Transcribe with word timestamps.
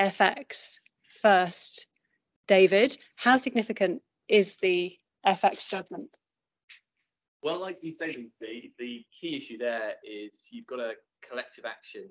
FX 0.00 0.78
first. 1.20 1.86
David, 2.48 2.96
how 3.16 3.36
significant 3.36 4.02
is 4.28 4.56
the 4.56 4.96
FX 5.26 5.68
judgment? 5.68 6.16
Well, 7.42 7.60
like 7.60 7.78
you 7.82 7.94
say, 7.98 8.28
the, 8.40 8.72
the 8.78 9.04
key 9.12 9.36
issue 9.36 9.58
there 9.58 9.94
is 10.02 10.48
you've 10.50 10.66
got 10.66 10.80
a 10.80 10.94
collective 11.26 11.64
action 11.64 12.08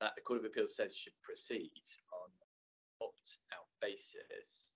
that 0.00 0.12
the 0.14 0.22
Court 0.22 0.40
of 0.40 0.44
Appeal 0.44 0.68
says 0.68 0.94
should 0.94 1.14
proceed 1.22 1.70
on 2.12 2.28
opt-out 3.00 3.70
basis, 3.80 4.72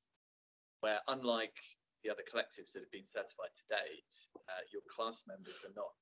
where 0.80 0.98
unlike 1.08 1.54
the 2.02 2.10
other 2.10 2.22
collectives 2.22 2.72
that 2.72 2.80
have 2.80 2.90
been 2.90 3.04
certified 3.04 3.52
to 3.52 3.64
date, 3.68 4.14
uh, 4.48 4.62
your 4.72 4.82
class 4.88 5.24
members 5.28 5.66
are 5.66 5.74
not 5.76 5.98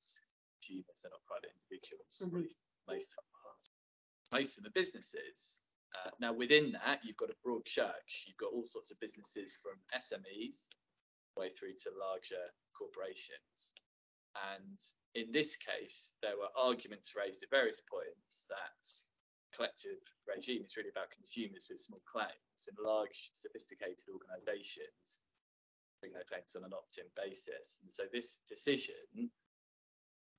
consumers, 0.60 1.02
they're 1.02 1.10
not 1.10 1.24
private 1.26 1.50
individuals, 1.56 2.22
mm-hmm. 2.22 2.46
most 2.86 3.16
most 4.32 4.58
of 4.58 4.64
the 4.64 4.70
businesses. 4.70 5.60
Uh, 5.94 6.10
now, 6.20 6.32
within 6.32 6.72
that, 6.72 7.00
you've 7.02 7.16
got 7.16 7.30
a 7.30 7.42
broad 7.44 7.64
church. 7.64 8.24
You've 8.26 8.36
got 8.36 8.52
all 8.52 8.64
sorts 8.64 8.90
of 8.90 9.00
businesses 9.00 9.56
from 9.62 9.80
SMEs 9.96 10.68
way 11.36 11.48
through 11.48 11.74
to 11.84 11.90
larger 11.98 12.42
corporations. 12.76 13.72
And 14.54 14.78
in 15.14 15.32
this 15.32 15.56
case, 15.56 16.12
there 16.22 16.36
were 16.36 16.52
arguments 16.56 17.14
raised 17.16 17.42
at 17.42 17.50
various 17.50 17.80
points 17.80 18.46
that 18.50 18.84
collective 19.54 19.98
regime 20.28 20.62
is 20.62 20.76
really 20.76 20.90
about 20.90 21.10
consumers 21.10 21.66
with 21.70 21.80
small 21.80 22.02
claims 22.04 22.68
and 22.68 22.76
large, 22.78 23.30
sophisticated 23.32 24.06
organisations 24.12 25.20
bring 26.00 26.12
their 26.12 26.26
claims 26.28 26.54
on 26.54 26.64
an 26.64 26.74
opt-in 26.74 27.10
basis. 27.16 27.80
And 27.82 27.90
so 27.90 28.04
this 28.12 28.40
decision, 28.46 29.30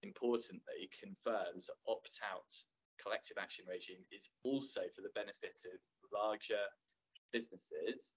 importantly, 0.04 0.90
confirms 0.96 1.70
opt-out 1.88 2.54
collective 3.02 3.40
action 3.40 3.66
regime 3.68 4.04
is 4.12 4.30
also 4.44 4.86
for 4.96 5.02
the 5.02 5.16
benefit 5.16 5.58
of 5.66 5.80
larger 6.12 6.62
businesses 7.32 8.16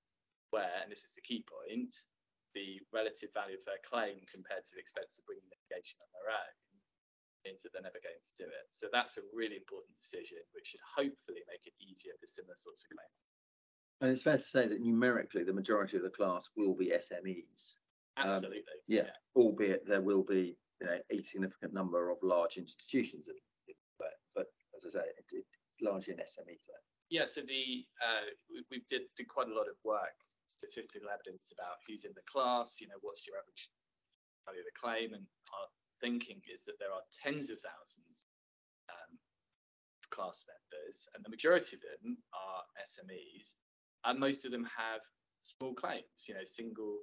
where, 0.51 0.83
and 0.83 0.93
this 0.93 1.05
is 1.05 1.17
the 1.17 1.25
key 1.25 1.45
point, 1.49 1.95
the 2.55 2.77
relative 2.93 3.33
value 3.33 3.57
of 3.57 3.65
their 3.65 3.81
claim 3.81 4.21
compared 4.29 4.67
to 4.69 4.77
the 4.77 4.83
expense 4.83 5.17
of 5.17 5.25
bringing 5.25 5.49
litigation 5.49 5.97
on 6.05 6.11
their 6.13 6.29
own 6.37 6.57
means 7.45 7.63
that 7.63 7.73
they're 7.73 7.83
never 7.83 8.03
going 8.03 8.21
to 8.23 8.39
do 8.39 8.47
it. 8.47 8.67
So 8.71 8.87
that's 8.93 9.19
a 9.19 9.27
really 9.35 9.57
important 9.57 9.97
decision, 9.97 10.39
which 10.53 10.75
should 10.75 10.85
hopefully 10.85 11.43
make 11.49 11.67
it 11.67 11.75
easier 11.83 12.13
for 12.21 12.29
similar 12.29 12.55
sorts 12.55 12.87
of 12.87 12.95
claims. 12.95 13.19
And 14.01 14.11
it's 14.11 14.23
fair 14.23 14.37
to 14.37 14.43
say 14.43 14.67
that 14.67 14.81
numerically, 14.81 15.45
the 15.45 15.53
majority 15.53 15.97
of 15.97 16.03
the 16.03 16.11
class 16.11 16.51
will 16.57 16.75
be 16.75 16.93
SMEs. 16.95 17.83
Um, 18.17 18.31
Absolutely. 18.31 18.59
Um, 18.59 18.87
yeah, 18.87 19.03
yeah, 19.09 19.11
albeit 19.35 19.87
there 19.87 20.03
will 20.03 20.23
be 20.23 20.57
you 20.81 20.87
know, 20.87 20.99
a 21.11 21.23
significant 21.23 21.73
number 21.73 22.11
of 22.11 22.19
large 22.23 22.57
institutions, 22.59 23.29
but 24.93 25.01
as 25.01 25.07
I 25.07 25.09
say, 25.09 25.09
it, 25.19 25.27
it, 25.43 25.47
largely 25.81 26.15
an 26.15 26.21
SME 26.21 26.57
claim. 26.61 26.85
Yeah, 27.11 27.27
so 27.27 27.43
the 27.43 27.85
uh, 28.01 28.29
we, 28.49 28.65
we 28.71 28.83
did, 28.89 29.03
did 29.17 29.29
quite 29.29 29.49
a 29.49 29.55
lot 29.55 29.69
of 29.69 29.77
work 29.85 30.17
statistical 30.53 31.09
evidence 31.09 31.53
about 31.53 31.81
who's 31.89 32.05
in 32.05 32.13
the 32.15 32.29
class, 32.29 32.81
you 32.81 32.89
know, 32.89 33.01
what's 33.01 33.27
your 33.27 33.41
average 33.41 33.73
value 34.45 34.61
of 34.61 34.69
the 34.69 34.77
claim, 34.77 35.17
and 35.17 35.25
our 35.57 35.69
thinking 36.01 36.41
is 36.53 36.65
that 36.69 36.77
there 36.79 36.93
are 36.93 37.03
tens 37.25 37.49
of 37.49 37.57
thousands 37.65 38.29
um, 38.93 39.17
of 39.17 40.11
class 40.13 40.45
members, 40.45 41.09
and 41.17 41.25
the 41.25 41.33
majority 41.33 41.77
of 41.77 41.83
them 41.83 42.21
are 42.37 42.63
SMEs, 42.85 43.57
and 44.05 44.21
most 44.21 44.45
of 44.45 44.53
them 44.53 44.69
have 44.69 45.01
small 45.43 45.73
claims, 45.75 46.29
you 46.29 46.35
know, 46.35 46.45
single 46.45 47.01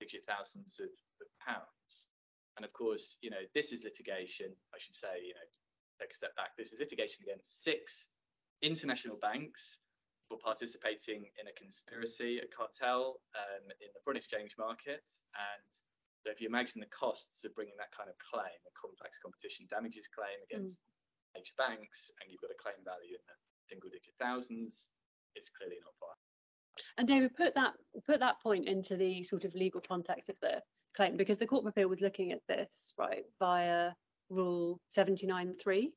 digit 0.00 0.22
thousands 0.26 0.80
of, 0.80 0.90
of 1.22 1.28
pounds. 1.42 2.08
And 2.56 2.64
of 2.64 2.72
course, 2.72 3.18
you 3.22 3.30
know, 3.30 3.46
this 3.54 3.72
is 3.72 3.84
litigation, 3.84 4.50
I 4.74 4.78
should 4.78 4.94
say, 4.94 5.22
you 5.22 5.34
know, 5.34 5.46
take 5.98 6.12
a 6.12 6.14
step 6.14 6.34
back, 6.36 6.56
this 6.56 6.72
is 6.72 6.78
litigation 6.78 7.24
against 7.26 7.62
six 7.62 8.06
international 8.62 9.18
banks 9.20 9.78
for 10.28 10.38
participating 10.38 11.24
in 11.40 11.48
a 11.48 11.54
conspiracy, 11.56 12.38
a 12.38 12.48
cartel 12.48 13.20
um, 13.34 13.64
in 13.80 13.88
the 13.94 14.00
foreign 14.04 14.16
exchange 14.16 14.54
markets. 14.58 15.22
And 15.32 15.70
so 16.24 16.30
if 16.30 16.40
you 16.40 16.48
imagine 16.48 16.80
the 16.80 16.92
costs 16.92 17.44
of 17.44 17.54
bringing 17.54 17.78
that 17.78 17.90
kind 17.96 18.10
of 18.10 18.16
claim, 18.20 18.58
a 18.68 18.72
complex 18.76 19.18
competition 19.18 19.66
damages 19.70 20.06
claim 20.06 20.36
against 20.50 20.84
mm. 20.84 21.40
major 21.40 21.56
banks, 21.56 22.10
and 22.20 22.30
you've 22.30 22.42
got 22.42 22.50
a 22.52 22.60
claim 22.60 22.76
value 22.84 23.16
in 23.16 23.24
the 23.24 23.36
single 23.68 23.88
digit 23.88 24.12
thousands, 24.20 24.90
it's 25.34 25.48
clearly 25.48 25.76
not 25.80 25.96
viable. 25.96 26.28
And 26.98 27.08
David, 27.08 27.34
put 27.34 27.54
that 27.54 27.74
put 28.06 28.20
that 28.20 28.40
point 28.40 28.68
into 28.68 28.96
the 28.96 29.22
sort 29.22 29.44
of 29.44 29.54
legal 29.54 29.80
context 29.80 30.28
of 30.28 30.36
the 30.40 30.62
claim, 30.94 31.16
because 31.16 31.38
the 31.38 31.46
Court 31.46 31.64
of 31.64 31.70
Appeal 31.70 31.88
was 31.88 32.00
looking 32.00 32.32
at 32.32 32.46
this 32.48 32.92
right 32.98 33.24
via 33.38 33.92
Rule 34.30 34.80
79.3, 34.96 35.90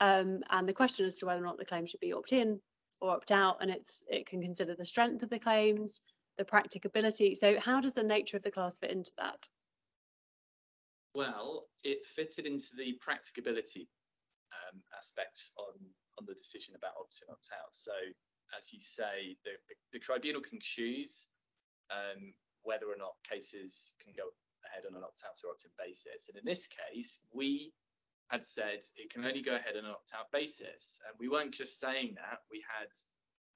um, 0.00 0.40
and 0.50 0.68
the 0.68 0.72
question 0.72 1.06
as 1.06 1.16
to 1.18 1.26
whether 1.26 1.42
or 1.42 1.46
not 1.46 1.58
the 1.58 1.64
claim 1.64 1.86
should 1.86 2.00
be 2.00 2.12
opt-in 2.12 2.60
or 3.00 3.10
opt 3.10 3.30
out, 3.32 3.58
and 3.60 3.70
it's 3.70 4.04
it 4.08 4.26
can 4.26 4.40
consider 4.40 4.74
the 4.74 4.84
strength 4.84 5.22
of 5.22 5.28
the 5.28 5.38
claims, 5.38 6.00
the 6.38 6.44
practicability. 6.44 7.34
So 7.34 7.58
how 7.60 7.80
does 7.80 7.94
the 7.94 8.02
nature 8.02 8.36
of 8.36 8.42
the 8.42 8.50
class 8.50 8.78
fit 8.78 8.90
into 8.90 9.12
that? 9.18 9.48
Well, 11.14 11.66
it 11.84 12.06
fitted 12.06 12.46
into 12.46 12.74
the 12.76 12.94
practicability 13.00 13.88
um, 14.52 14.80
aspects 14.96 15.50
on 15.58 15.74
on 16.18 16.26
the 16.26 16.34
decision 16.34 16.74
about 16.76 16.92
opt-in, 17.00 17.28
opt-out. 17.30 17.72
So 17.72 17.92
as 18.56 18.72
you 18.72 18.80
say, 18.80 19.36
the, 19.44 19.52
the, 19.68 19.74
the 19.94 19.98
tribunal 19.98 20.42
can 20.42 20.58
choose 20.60 21.28
um, 21.90 22.34
whether 22.62 22.86
or 22.86 22.96
not 22.98 23.12
cases 23.28 23.94
can 24.02 24.12
go 24.16 24.28
ahead 24.66 24.84
on 24.88 24.96
an 24.96 25.04
opt-out 25.04 25.38
or 25.44 25.50
opt-in 25.50 25.72
basis. 25.78 26.28
And 26.28 26.38
in 26.38 26.44
this 26.44 26.66
case, 26.66 27.20
we 27.32 27.72
had 28.28 28.44
said 28.44 28.80
it 28.96 29.12
can 29.12 29.24
only 29.24 29.42
go 29.42 29.56
ahead 29.56 29.76
on 29.76 29.84
an 29.84 29.90
opt-out 29.90 30.32
basis. 30.32 31.00
And 31.06 31.14
we 31.18 31.28
weren't 31.28 31.52
just 31.52 31.80
saying 31.80 32.14
that, 32.16 32.40
we 32.50 32.64
had 32.64 32.88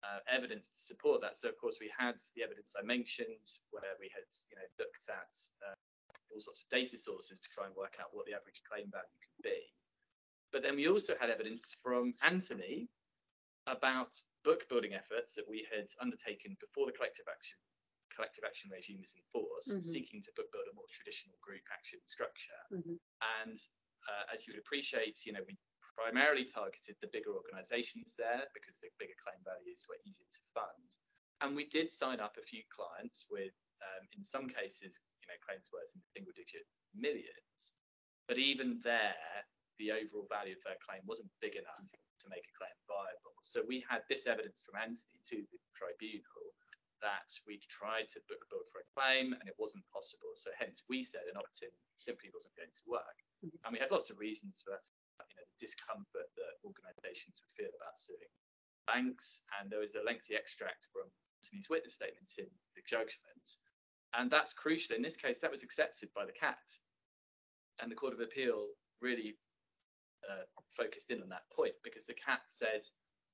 uh, 0.05 0.21
evidence 0.29 0.69
to 0.69 0.81
support 0.81 1.21
that. 1.23 1.37
So 1.37 1.49
of 1.49 1.57
course 1.59 1.79
we 1.81 1.91
had 1.97 2.21
the 2.35 2.43
evidence 2.43 2.75
I 2.79 2.85
mentioned 2.85 3.47
where 3.71 3.97
we 3.99 4.11
had 4.13 4.29
you 4.51 4.57
know 4.57 4.69
looked 4.79 5.09
at 5.09 5.33
uh, 5.65 5.75
all 6.33 6.41
sorts 6.41 6.63
of 6.63 6.69
data 6.69 6.99
sources 6.99 7.41
to 7.41 7.49
try 7.49 7.67
and 7.67 7.75
work 7.75 7.97
out 8.01 8.13
what 8.13 8.27
the 8.27 8.35
average 8.35 8.63
claim 8.69 8.91
value 8.91 9.19
could 9.23 9.43
be. 9.43 9.61
But 10.53 10.63
then 10.63 10.77
we 10.77 10.89
also 10.89 11.15
had 11.19 11.31
evidence 11.31 11.77
from 11.83 12.15
Anthony 12.23 12.89
about 13.67 14.15
book 14.45 14.69
building 14.69 14.95
efforts 14.95 15.35
that 15.35 15.49
we 15.49 15.67
had 15.75 15.87
undertaken 16.01 16.57
before 16.61 16.87
the 16.87 16.93
collective 16.93 17.27
action 17.27 17.59
collective 18.17 18.49
action 18.49 18.73
regime 18.73 18.99
was 19.05 19.13
in 19.13 19.23
force, 19.29 19.69
mm-hmm. 19.69 19.85
seeking 19.85 20.25
to 20.25 20.33
build 20.33 20.67
a 20.67 20.75
more 20.75 20.89
traditional 20.89 21.37
group 21.45 21.63
action 21.69 22.01
structure. 22.09 22.63
Mm-hmm. 22.73 22.97
And 23.45 23.59
uh, 24.09 24.25
as 24.33 24.49
you 24.49 24.57
would 24.57 24.65
appreciate, 24.65 25.29
you 25.29 25.37
know, 25.37 25.45
we 25.45 25.61
primarily 25.85 26.49
targeted 26.49 26.97
the 27.05 27.13
bigger 27.13 27.37
organizations 27.37 28.17
there 28.17 28.49
because 28.57 28.81
the 28.81 28.89
bigger 28.97 29.17
claim 29.21 29.41
values 29.45 29.85
were 29.85 30.01
easier 30.09 30.29
to 30.29 30.43
fund. 30.57 30.89
And 31.45 31.53
we 31.53 31.69
did 31.69 31.93
sign 31.93 32.21
up 32.21 32.41
a 32.41 32.45
few 32.45 32.65
clients 32.73 33.29
with, 33.29 33.53
um, 33.85 34.09
in 34.17 34.25
some 34.25 34.49
cases, 34.49 34.97
you 35.21 35.29
know, 35.29 35.37
claims 35.45 35.69
worth 35.69 35.93
in 35.93 36.01
single 36.17 36.33
digit 36.33 36.65
millions. 36.97 37.77
But 38.29 38.41
even 38.41 38.81
there, 38.81 39.45
the 39.77 39.93
overall 39.93 40.25
value 40.33 40.57
of 40.57 40.65
their 40.65 40.81
claim 40.81 41.05
wasn't 41.05 41.29
big 41.45 41.57
enough 41.57 41.85
to 42.25 42.27
make 42.33 42.45
a 42.49 42.57
claim 42.57 42.73
viable. 42.89 43.37
So 43.45 43.61
we 43.69 43.85
had 43.85 44.01
this 44.09 44.25
evidence 44.25 44.65
from 44.65 44.81
Anthony 44.81 45.21
to 45.33 45.45
the 45.53 45.61
tribunal 45.77 46.45
that 47.03 47.29
we 47.45 47.61
tried 47.69 48.09
to 48.13 48.25
book 48.29 48.41
build 48.49 48.67
for 48.73 48.81
a 48.81 48.91
claim 48.97 49.37
and 49.37 49.47
it 49.49 49.59
wasn't 49.61 49.85
possible. 49.93 50.33
So 50.35 50.51
hence 50.57 50.85
we 50.89 51.05
said 51.05 51.29
an 51.29 51.37
opt-in 51.37 51.73
simply 51.97 52.33
wasn't 52.33 52.57
going 52.57 52.73
to 52.73 52.87
work. 52.89 53.19
Mm-hmm. 53.45 53.61
And 53.65 53.71
we 53.73 53.83
had 53.83 53.93
lots 53.93 54.09
of 54.09 54.21
reasons 54.21 54.65
for 54.65 54.73
that, 54.73 54.85
you 55.29 55.37
know, 55.37 55.47
the 55.47 55.61
discomfort 55.61 56.29
that 56.37 56.63
organisations 56.65 57.41
would 57.43 57.55
feel 57.57 57.73
about 57.77 57.97
suing 58.01 58.33
banks. 58.89 59.45
And 59.59 59.69
there 59.69 59.83
was 59.83 59.97
a 59.97 60.07
lengthy 60.07 60.37
extract 60.37 60.89
from 60.93 61.09
Anthony's 61.43 61.69
witness 61.69 61.95
statement 61.95 62.33
in 62.39 62.49
the 62.75 62.85
judgment. 62.89 63.47
And 64.15 64.31
that's 64.31 64.57
crucial. 64.57 64.97
In 64.97 65.05
this 65.05 65.19
case, 65.19 65.41
that 65.41 65.53
was 65.53 65.63
accepted 65.63 66.09
by 66.17 66.25
the 66.25 66.37
CAT. 66.37 66.63
And 67.83 67.93
the 67.93 67.99
Court 67.99 68.15
of 68.17 68.21
Appeal 68.21 68.73
really 69.05 69.37
uh, 70.25 70.49
focused 70.73 71.11
in 71.11 71.21
on 71.21 71.29
that 71.29 71.45
point 71.53 71.75
because 71.85 72.07
the 72.07 72.17
CAT 72.17 72.41
said, 72.49 72.81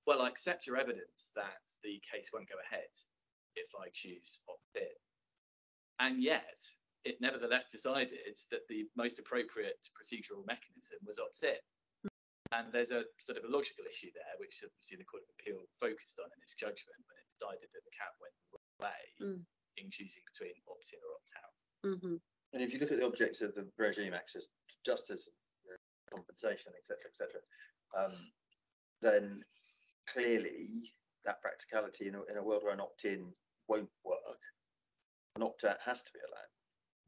well, 0.06 0.22
I 0.22 0.28
accept 0.28 0.66
your 0.66 0.76
evidence 0.76 1.30
that 1.36 1.62
the 1.84 2.02
case 2.02 2.30
won't 2.34 2.48
go 2.48 2.58
ahead 2.66 2.90
if 3.56 3.70
I 3.76 3.88
choose 3.92 4.40
opt-in. 4.48 4.96
And 6.00 6.22
yet, 6.22 6.58
it 7.04 7.20
nevertheless 7.20 7.68
decided 7.68 8.18
that 8.50 8.66
the 8.68 8.86
most 8.96 9.18
appropriate 9.18 9.82
procedural 9.94 10.46
mechanism 10.46 10.98
was 11.06 11.18
opt-in. 11.18 11.58
And 12.52 12.68
there's 12.68 12.92
a 12.92 13.08
sort 13.16 13.40
of 13.40 13.48
a 13.48 13.52
logical 13.52 13.88
issue 13.88 14.12
there, 14.12 14.36
which 14.36 14.60
obviously 14.60 15.00
the 15.00 15.08
Court 15.08 15.24
of 15.24 15.32
Appeal 15.40 15.64
focused 15.80 16.20
on 16.20 16.28
in 16.36 16.40
its 16.44 16.52
judgment 16.52 17.00
when 17.08 17.16
it 17.16 17.28
decided 17.32 17.68
that 17.72 17.80
the 17.80 17.96
CAT 17.96 18.12
went 18.20 18.36
the 18.36 18.48
wrong 18.52 18.72
way 18.84 19.02
mm. 19.24 19.40
in 19.80 19.86
choosing 19.88 20.20
between 20.28 20.52
opt-in 20.68 21.00
or 21.00 21.16
opt-out. 21.16 21.54
Mm-hmm. 21.88 22.16
And 22.52 22.60
if 22.60 22.76
you 22.76 22.78
look 22.78 22.92
at 22.92 23.00
the 23.00 23.08
objects 23.08 23.40
of 23.40 23.56
the 23.56 23.64
regime 23.80 24.12
access, 24.12 24.52
justice, 24.84 25.32
compensation, 26.12 26.76
etc., 26.76 27.08
etc., 27.08 27.40
um, 27.96 28.12
then 29.00 29.40
clearly 30.06 30.92
that 31.24 31.40
practicality 31.40 32.08
in 32.08 32.14
a, 32.14 32.22
in 32.28 32.36
a 32.36 32.44
world 32.44 32.62
where 32.62 32.76
an 32.76 32.84
opt-in 32.84 33.32
won't 33.68 33.90
work, 34.04 34.40
an 35.36 35.42
opt-out 35.42 35.78
has 35.84 36.02
to 36.02 36.10
be 36.12 36.20
allowed 36.20 36.52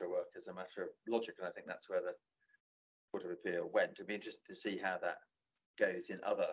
to 0.01 0.11
work 0.11 0.31
as 0.37 0.49
a 0.49 0.55
matter 0.55 0.83
of 0.83 0.89
logic, 1.09 1.37
and 1.39 1.49
I 1.49 1.51
think 1.51 1.67
that's 1.67 1.89
where 1.89 2.03
the 2.03 2.15
Court 3.12 3.25
of 3.25 3.31
Appeal 3.31 3.71
went. 3.73 3.93
It'd 3.93 4.06
be 4.06 4.15
interesting 4.15 4.43
to 4.49 4.56
see 4.56 4.79
how 4.79 4.99
that 5.03 5.19
goes 5.79 6.11
in 6.11 6.21
other 6.25 6.49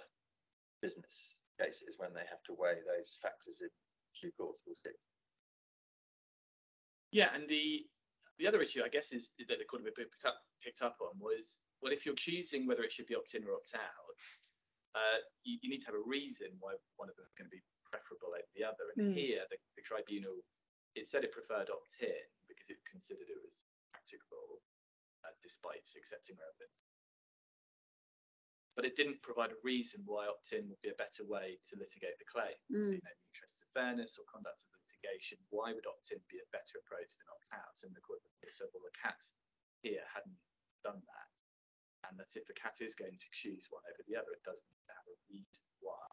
business 0.81 1.37
cases 1.59 1.95
when 1.97 2.13
they 2.13 2.25
have 2.29 2.41
to 2.45 2.55
weigh 2.57 2.81
those 2.87 3.17
factors 3.21 3.61
in 3.61 3.69
due 4.19 4.31
course, 4.37 4.61
we'll 4.65 4.75
see. 4.75 4.95
Yeah, 7.11 7.29
and 7.33 7.47
the 7.47 7.85
the 8.39 8.47
other 8.47 8.61
issue, 8.61 8.81
I 8.83 8.89
guess, 8.89 9.11
is 9.11 9.35
that 9.37 9.59
the 9.59 9.65
court 9.65 9.83
of 9.83 9.87
appeal 9.87 10.09
picked 10.09 10.25
up 10.25 10.37
picked 10.63 10.81
up 10.81 10.97
on 11.01 11.19
was 11.19 11.61
well, 11.81 11.93
if 11.93 12.05
you're 12.05 12.15
choosing 12.15 12.65
whether 12.65 12.83
it 12.83 12.91
should 12.91 13.07
be 13.07 13.15
opt 13.15 13.35
in 13.35 13.43
or 13.43 13.53
opt 13.53 13.73
out, 13.75 14.21
uh, 14.95 15.19
you, 15.43 15.57
you 15.61 15.69
need 15.69 15.81
to 15.81 15.89
have 15.89 15.95
a 15.95 16.07
reason 16.09 16.47
why 16.59 16.73
one 16.97 17.09
of 17.09 17.15
them 17.15 17.25
is 17.25 17.35
going 17.37 17.49
to 17.49 17.55
be 17.55 17.63
preferable 17.91 18.31
over 18.33 18.51
the 18.55 18.63
other. 18.63 18.89
And 18.95 19.11
Mm. 19.11 19.19
here, 19.19 19.43
the, 19.51 19.57
the 19.75 19.83
tribunal 19.83 20.39
it 20.95 21.07
said 21.07 21.23
it 21.23 21.31
preferred 21.31 21.71
opt 21.71 21.95
in 22.03 22.23
because 22.51 22.67
it 22.67 22.79
considered 22.83 23.29
it 23.31 23.39
was 23.39 23.63
practicable, 23.91 24.59
uh, 25.23 25.31
despite 25.39 25.87
accepting 25.95 26.35
evidence. 26.35 26.83
But 28.75 28.83
it 28.87 28.95
didn't 28.99 29.23
provide 29.23 29.51
a 29.51 29.59
reason 29.67 30.03
why 30.03 30.27
opt-in 30.27 30.67
would 30.67 30.79
be 30.83 30.91
a 30.91 30.99
better 30.99 31.23
way 31.27 31.59
to 31.71 31.79
litigate 31.79 32.15
the 32.19 32.27
claims. 32.27 32.71
Mm. 32.71 32.99
You 32.99 33.03
know, 33.03 33.11
in 33.11 33.19
the 33.19 33.27
interests 33.31 33.63
of 33.63 33.71
fairness 33.75 34.15
or 34.19 34.27
conduct 34.27 34.63
of 34.67 34.71
litigation, 34.83 35.39
why 35.51 35.71
would 35.71 35.87
opt-in 35.87 36.19
be 36.27 36.39
a 36.43 36.51
better 36.55 36.79
approach 36.83 37.15
than 37.19 37.27
opt-out? 37.31 37.75
And 37.83 37.95
the 37.95 38.03
court 38.03 38.19
said, 38.51 38.67
well, 38.75 38.83
the 38.83 38.95
cat 38.99 39.19
here 39.83 40.03
hadn't 40.11 40.39
done 40.83 40.99
that, 41.03 41.29
and 42.07 42.19
that 42.19 42.35
if 42.35 42.43
the 42.47 42.55
cat 42.59 42.79
is 42.83 42.95
going 42.95 43.15
to 43.15 43.29
choose 43.31 43.67
one 43.71 43.83
over 43.87 44.03
the 44.07 44.15
other, 44.19 44.31
it 44.35 44.43
does 44.43 44.59
need 44.67 44.79
to 44.87 44.95
have 44.95 45.07
a 45.07 45.15
reason 45.31 45.63
why, 45.79 46.07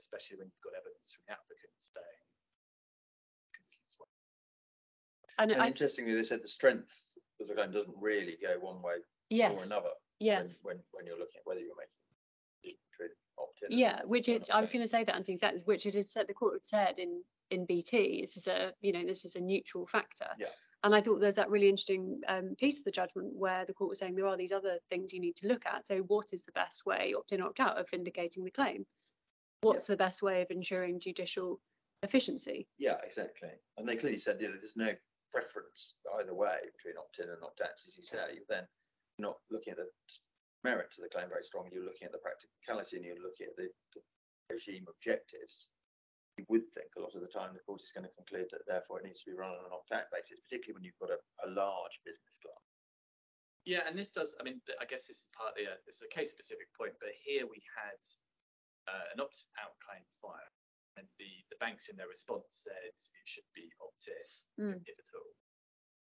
especially 0.00 0.40
when 0.40 0.48
you've 0.48 0.64
got 0.64 0.76
evidence 0.76 1.12
from 1.12 1.24
the 1.28 1.36
applicant 1.36 1.75
saying. 1.94 2.06
And 5.38 5.52
And 5.52 5.62
I, 5.62 5.66
interestingly, 5.66 6.14
they 6.14 6.24
said 6.24 6.42
the 6.42 6.48
strength 6.48 6.94
of 7.40 7.48
the 7.48 7.54
claim 7.54 7.70
doesn't 7.70 7.94
really 8.00 8.38
go 8.40 8.58
one 8.60 8.80
way 8.82 8.94
yes, 9.28 9.54
or 9.54 9.64
another. 9.64 9.90
yeah. 10.18 10.38
When, 10.38 10.50
when, 10.62 10.76
when 10.92 11.06
you're 11.06 11.18
looking 11.18 11.38
at 11.38 11.42
whether 11.44 11.60
you're 11.60 11.76
making 11.76 11.92
a 12.00 12.66
decision 12.66 12.78
between 12.90 13.10
opt-in. 13.38 13.78
Yeah, 13.78 14.00
which 14.04 14.28
it, 14.28 14.48
I 14.52 14.60
was 14.60 14.70
going 14.70 14.84
to 14.84 14.88
say 14.88 15.04
that, 15.04 15.14
Anthony, 15.14 15.34
exactly, 15.34 15.62
which 15.66 15.84
it 15.86 15.94
is 15.94 16.10
said, 16.10 16.26
the 16.26 16.34
court 16.34 16.54
had 16.54 16.64
said 16.64 16.98
in, 16.98 17.22
in 17.50 17.66
BT, 17.66 18.22
this 18.22 18.36
is 18.36 18.46
a, 18.46 18.72
you 18.80 18.92
know, 18.92 19.04
this 19.04 19.24
is 19.24 19.36
a 19.36 19.40
neutral 19.40 19.86
factor. 19.86 20.28
Yeah. 20.38 20.46
And 20.84 20.94
I 20.94 21.00
thought 21.00 21.20
there's 21.20 21.34
that 21.34 21.50
really 21.50 21.68
interesting 21.68 22.20
um, 22.28 22.54
piece 22.58 22.78
of 22.78 22.84
the 22.84 22.90
judgment 22.90 23.34
where 23.34 23.64
the 23.64 23.72
court 23.72 23.90
was 23.90 23.98
saying 23.98 24.14
there 24.14 24.26
are 24.26 24.36
these 24.36 24.52
other 24.52 24.78
things 24.88 25.12
you 25.12 25.20
need 25.20 25.36
to 25.36 25.48
look 25.48 25.66
at. 25.66 25.86
So 25.86 25.98
what 26.06 26.32
is 26.32 26.44
the 26.44 26.52
best 26.52 26.86
way, 26.86 27.12
opt 27.16 27.32
in, 27.32 27.42
opt 27.42 27.60
out, 27.60 27.78
of 27.78 27.90
vindicating 27.90 28.44
the 28.44 28.50
claim? 28.50 28.86
What's 29.62 29.86
the 29.86 29.96
best 29.96 30.22
way 30.22 30.42
of 30.42 30.50
ensuring 30.50 31.00
judicial 31.00 31.60
efficiency? 32.02 32.68
Yeah, 32.78 32.98
exactly. 33.04 33.50
And 33.78 33.88
they 33.88 33.96
clearly 33.96 34.18
said, 34.18 34.40
you 34.40 34.48
know, 34.48 34.56
there's 34.56 34.76
no 34.76 34.92
preference 35.32 35.94
either 36.20 36.34
way 36.34 36.58
between 36.76 36.98
opt-in 36.98 37.28
and 37.28 37.42
opt-out, 37.42 37.76
as 37.86 37.96
you 37.96 38.04
say. 38.04 38.34
You're 38.34 38.48
then 38.48 38.66
not 39.18 39.36
looking 39.50 39.72
at 39.72 39.78
the 39.78 39.88
merit 40.64 40.94
of 40.96 41.02
the 41.02 41.12
claim 41.12 41.28
very 41.28 41.44
strongly. 41.44 41.72
You're 41.74 41.88
looking 41.88 42.06
at 42.06 42.12
the 42.12 42.22
practicality 42.22 42.96
and 42.96 43.04
you're 43.04 43.22
looking 43.22 43.48
at 43.48 43.56
the, 43.56 43.68
the 43.96 44.00
regime 44.52 44.86
objectives. 44.88 45.68
You 46.36 46.44
would 46.52 46.68
think 46.76 46.92
a 46.96 47.00
lot 47.00 47.16
of 47.16 47.24
the 47.24 47.32
time 47.32 47.56
the 47.56 47.64
court 47.64 47.80
is 47.80 47.96
going 47.96 48.04
to 48.04 48.18
conclude 48.18 48.52
that 48.52 48.68
therefore 48.68 49.00
it 49.00 49.08
needs 49.08 49.24
to 49.24 49.32
be 49.32 49.38
run 49.40 49.56
on 49.56 49.64
an 49.64 49.72
opt-out 49.72 50.12
basis, 50.12 50.44
particularly 50.44 50.76
when 50.76 50.84
you've 50.84 51.00
got 51.00 51.16
a, 51.16 51.20
a 51.44 51.48
large 51.48 51.96
business 52.04 52.36
class. 52.44 52.66
Yeah, 53.66 53.82
and 53.88 53.98
this 53.98 54.14
does. 54.14 54.36
I 54.38 54.46
mean, 54.46 54.62
I 54.78 54.86
guess 54.86 55.10
this 55.10 55.26
is 55.26 55.32
partly 55.34 55.66
a 55.66 55.74
it's 55.90 55.98
a 55.98 56.12
case 56.12 56.30
specific 56.30 56.70
point, 56.78 56.94
but 57.02 57.10
here 57.18 57.50
we 57.50 57.58
had 57.74 57.98
uh, 58.86 59.10
an 59.10 59.18
opt 59.18 59.50
out 59.58 59.74
claim 59.82 60.06
filed, 60.22 60.55
and 60.96 61.06
the 61.18 61.30
the 61.50 61.56
banks 61.60 61.88
in 61.88 61.96
their 61.96 62.08
response 62.08 62.46
said 62.50 62.76
it 62.84 63.00
should 63.24 63.46
be 63.54 63.68
opt 63.80 64.08
in 64.08 64.74
Mm. 64.76 64.82
if 64.86 64.98
at 64.98 65.10
all, 65.14 65.32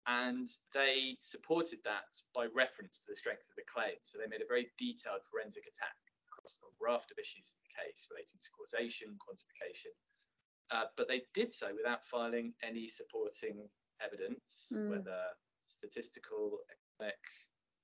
and 0.08 0.50
they 0.74 1.18
supported 1.20 1.80
that 1.84 2.10
by 2.36 2.46
reference 2.54 3.00
to 3.00 3.08
the 3.10 3.16
strength 3.16 3.48
of 3.50 3.56
the 3.56 3.64
claim. 3.74 3.98
So 4.04 4.18
they 4.20 4.28
made 4.28 4.42
a 4.42 4.48
very 4.48 4.72
detailed 4.78 5.24
forensic 5.30 5.64
attack 5.68 5.96
across 6.28 6.60
a 6.64 6.70
raft 6.80 7.12
of 7.12 7.18
issues 7.20 7.54
in 7.54 7.60
the 7.64 7.74
case 7.84 8.08
relating 8.12 8.40
to 8.42 8.50
causation, 8.58 9.18
quantification, 9.18 9.94
uh, 10.72 10.86
but 10.98 11.08
they 11.08 11.24
did 11.34 11.52
so 11.52 11.74
without 11.76 12.04
filing 12.06 12.54
any 12.64 12.88
supporting 12.88 13.70
evidence, 14.02 14.72
Mm. 14.76 14.90
whether 14.90 15.22
statistical, 15.68 16.60
economic, 16.70 17.20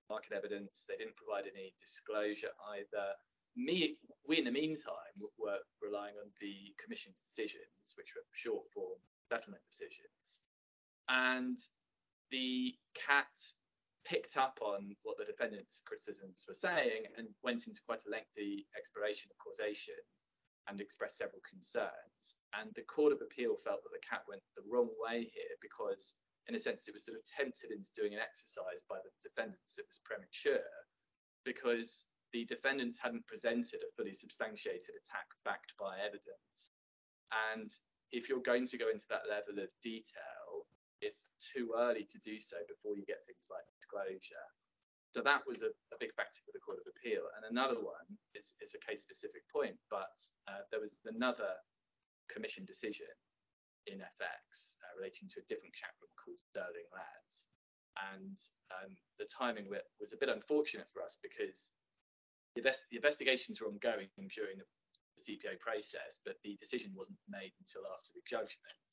market 0.09 0.33
evidence. 0.33 0.85
They 0.87 0.97
didn't 0.97 1.15
provide 1.15 1.45
any 1.47 1.73
disclosure 1.79 2.51
either. 2.75 3.15
Me, 3.55 3.97
we 4.27 4.37
in 4.37 4.45
the 4.45 4.51
meantime 4.51 5.15
were 5.37 5.59
relying 5.81 6.15
on 6.21 6.29
the 6.39 6.73
commission's 6.81 7.21
decisions, 7.21 7.95
which 7.95 8.13
were 8.15 8.23
short 8.31 8.65
form 8.73 8.99
settlement 9.31 9.63
decisions, 9.69 10.41
and 11.09 11.59
the 12.31 12.75
CAT 12.93 13.27
picked 14.05 14.37
up 14.37 14.57
on 14.61 14.95
what 15.03 15.17
the 15.17 15.25
defendants' 15.25 15.81
criticisms 15.85 16.45
were 16.47 16.53
saying 16.53 17.03
and 17.17 17.27
went 17.43 17.67
into 17.67 17.81
quite 17.85 18.05
a 18.05 18.09
lengthy 18.09 18.65
exploration 18.77 19.29
of 19.29 19.37
causation 19.37 19.97
and 20.67 20.79
expressed 20.79 21.17
several 21.17 21.41
concerns. 21.49 22.37
And 22.53 22.69
the 22.75 22.85
Court 22.85 23.13
of 23.13 23.21
Appeal 23.21 23.57
felt 23.57 23.81
that 23.83 23.93
the 23.93 24.05
CAT 24.07 24.23
went 24.29 24.41
the 24.55 24.65
wrong 24.69 24.89
way 25.01 25.29
here 25.33 25.55
because, 25.61 26.13
in 26.47 26.55
a 26.55 26.59
sense, 26.59 26.87
it 26.87 26.93
was 26.93 27.05
sort 27.05 27.17
of 27.17 27.25
tempted 27.25 27.71
into 27.71 27.89
doing 27.97 28.13
an 28.13 28.21
exercise 28.21 28.85
by 28.89 28.97
the 29.01 29.13
defendants 29.21 29.75
that 29.75 29.89
was 29.89 30.01
premature 30.05 30.65
because 31.45 32.05
the 32.33 32.45
defendants 32.45 32.99
hadn't 32.99 33.25
presented 33.27 33.81
a 33.81 33.91
fully 33.97 34.13
substantiated 34.13 34.93
attack 34.95 35.27
backed 35.45 35.73
by 35.79 35.97
evidence. 35.99 36.71
And 37.51 37.69
if 38.11 38.29
you're 38.29 38.45
going 38.45 38.67
to 38.67 38.77
go 38.77 38.89
into 38.89 39.05
that 39.09 39.29
level 39.29 39.61
of 39.61 39.69
detail, 39.83 40.65
it's 41.01 41.29
too 41.39 41.71
early 41.77 42.05
to 42.09 42.19
do 42.19 42.39
so 42.39 42.57
before 42.67 42.97
you 42.97 43.05
get 43.05 43.23
things 43.25 43.47
like 43.49 43.63
disclosure. 43.79 44.47
So 45.15 45.25
that 45.25 45.41
was 45.47 45.65
a, 45.65 45.73
a 45.89 45.97
big 45.97 46.13
factor 46.13 46.41
for 46.45 46.53
the 46.53 46.61
Court 46.61 46.77
of 46.77 46.91
Appeal. 46.93 47.25
And 47.37 47.49
another 47.49 47.81
one 47.81 48.05
is, 48.37 48.53
is 48.61 48.77
a 48.77 48.83
case 48.85 49.01
specific 49.01 49.41
point, 49.49 49.73
but 49.89 50.13
uh, 50.45 50.69
there 50.69 50.81
was 50.81 51.01
another 51.09 51.57
commission 52.29 52.61
decision 52.65 53.09
in 53.89 54.05
FX 54.21 54.77
uh, 54.85 54.93
relating 55.01 55.25
to 55.33 55.41
a 55.41 55.47
different 55.49 55.73
room 55.97 56.13
called 56.13 56.37
Sterling 56.53 56.89
Lads. 56.93 57.49
And 58.13 58.37
um, 58.69 58.93
the 59.17 59.25
timing 59.25 59.65
was 59.97 60.13
a 60.13 60.21
bit 60.21 60.29
unfortunate 60.29 60.87
for 60.93 61.01
us 61.01 61.17
because 61.25 61.73
the, 62.55 62.61
invest- 62.61 62.89
the 62.91 62.97
investigations 62.97 63.61
were 63.61 63.67
ongoing 63.67 64.09
during 64.33 64.57
the, 64.57 64.65
CPO 65.19 65.59
process, 65.59 66.23
but 66.23 66.39
the 66.47 66.55
decision 66.63 66.95
wasn't 66.95 67.19
made 67.27 67.51
until 67.59 67.83
after 67.91 68.15
the 68.15 68.23
judgment. 68.23 68.91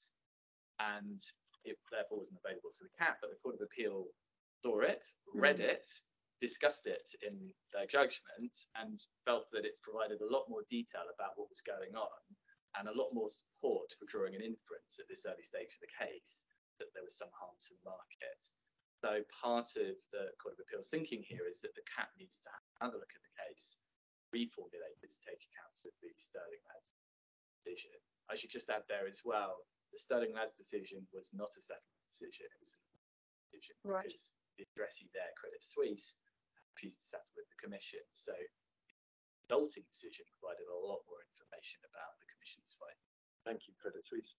And 0.82 1.22
it 1.62 1.78
therefore 1.94 2.18
wasn't 2.18 2.42
available 2.42 2.74
to 2.74 2.82
the 2.82 2.94
CAT, 2.98 3.22
but 3.22 3.30
the 3.30 3.38
Court 3.38 3.54
of 3.54 3.62
Appeal 3.62 4.10
saw 4.66 4.82
it, 4.82 5.06
hmm. 5.30 5.38
read 5.38 5.62
it, 5.62 5.86
discussed 6.42 6.90
it 6.90 7.06
in 7.22 7.54
their 7.70 7.86
judgment, 7.86 8.52
and 8.74 8.98
felt 9.22 9.46
that 9.54 9.64
it 9.64 9.78
provided 9.86 10.18
a 10.18 10.26
lot 10.26 10.50
more 10.50 10.66
detail 10.66 11.06
about 11.14 11.38
what 11.38 11.46
was 11.46 11.62
going 11.62 11.94
on 11.94 12.22
and 12.76 12.90
a 12.90 12.98
lot 12.98 13.14
more 13.14 13.30
support 13.30 13.88
for 13.96 14.04
drawing 14.10 14.34
an 14.34 14.44
inference 14.44 15.00
at 15.00 15.08
this 15.08 15.24
early 15.24 15.46
stage 15.46 15.78
of 15.78 15.82
the 15.86 15.96
case 15.96 16.44
that 16.82 16.92
there 16.92 17.06
was 17.06 17.16
some 17.16 17.32
harm 17.32 17.56
to 17.56 17.72
the 17.72 17.88
market. 17.88 18.40
So 19.06 19.22
part 19.30 19.78
of 19.78 19.94
the 20.10 20.34
Court 20.42 20.58
of 20.58 20.66
Appeal's 20.66 20.90
thinking 20.90 21.22
here 21.22 21.46
is 21.46 21.62
that 21.62 21.78
the 21.78 21.86
CAT 21.86 22.10
needs 22.18 22.42
to 22.42 22.50
have 22.50 22.66
another 22.82 22.98
look 22.98 23.14
at 23.14 23.22
the 23.22 23.34
case, 23.38 23.78
reformulate 24.34 24.98
it 24.98 25.14
to 25.14 25.20
take 25.22 25.46
account 25.46 25.78
of 25.86 25.94
the 26.02 26.10
Sterling 26.18 26.58
Lads 26.66 26.90
decision. 27.62 27.94
I 28.26 28.34
should 28.34 28.50
just 28.50 28.66
add 28.66 28.82
there 28.90 29.06
as 29.06 29.22
well, 29.22 29.62
the 29.94 30.02
Sterling 30.02 30.34
Lads 30.34 30.58
decision 30.58 31.06
was 31.14 31.30
not 31.30 31.54
a 31.54 31.62
settlement 31.62 32.02
decision, 32.10 32.50
it 32.50 32.58
was 32.58 32.74
a 32.74 32.82
decision 33.46 33.78
Right. 33.86 34.10
because 34.10 34.34
the 34.58 34.66
addressee 34.74 35.06
there, 35.14 35.30
Credit 35.38 35.62
Suisse, 35.62 36.18
refused 36.74 36.98
to 36.98 37.06
settle 37.06 37.30
with 37.38 37.46
the 37.46 37.62
Commission. 37.62 38.02
So 38.10 38.34
the 38.34 39.54
resulting 39.54 39.86
decision 39.86 40.26
provided 40.34 40.66
a 40.66 40.74
lot 40.82 41.06
more 41.06 41.22
information 41.30 41.78
about 41.86 42.18
the 42.18 42.26
Commission's 42.34 42.74
findings. 42.74 43.14
Thank 43.46 43.70
you, 43.70 43.78
Credit 43.78 44.02
Suisse. 44.02 44.34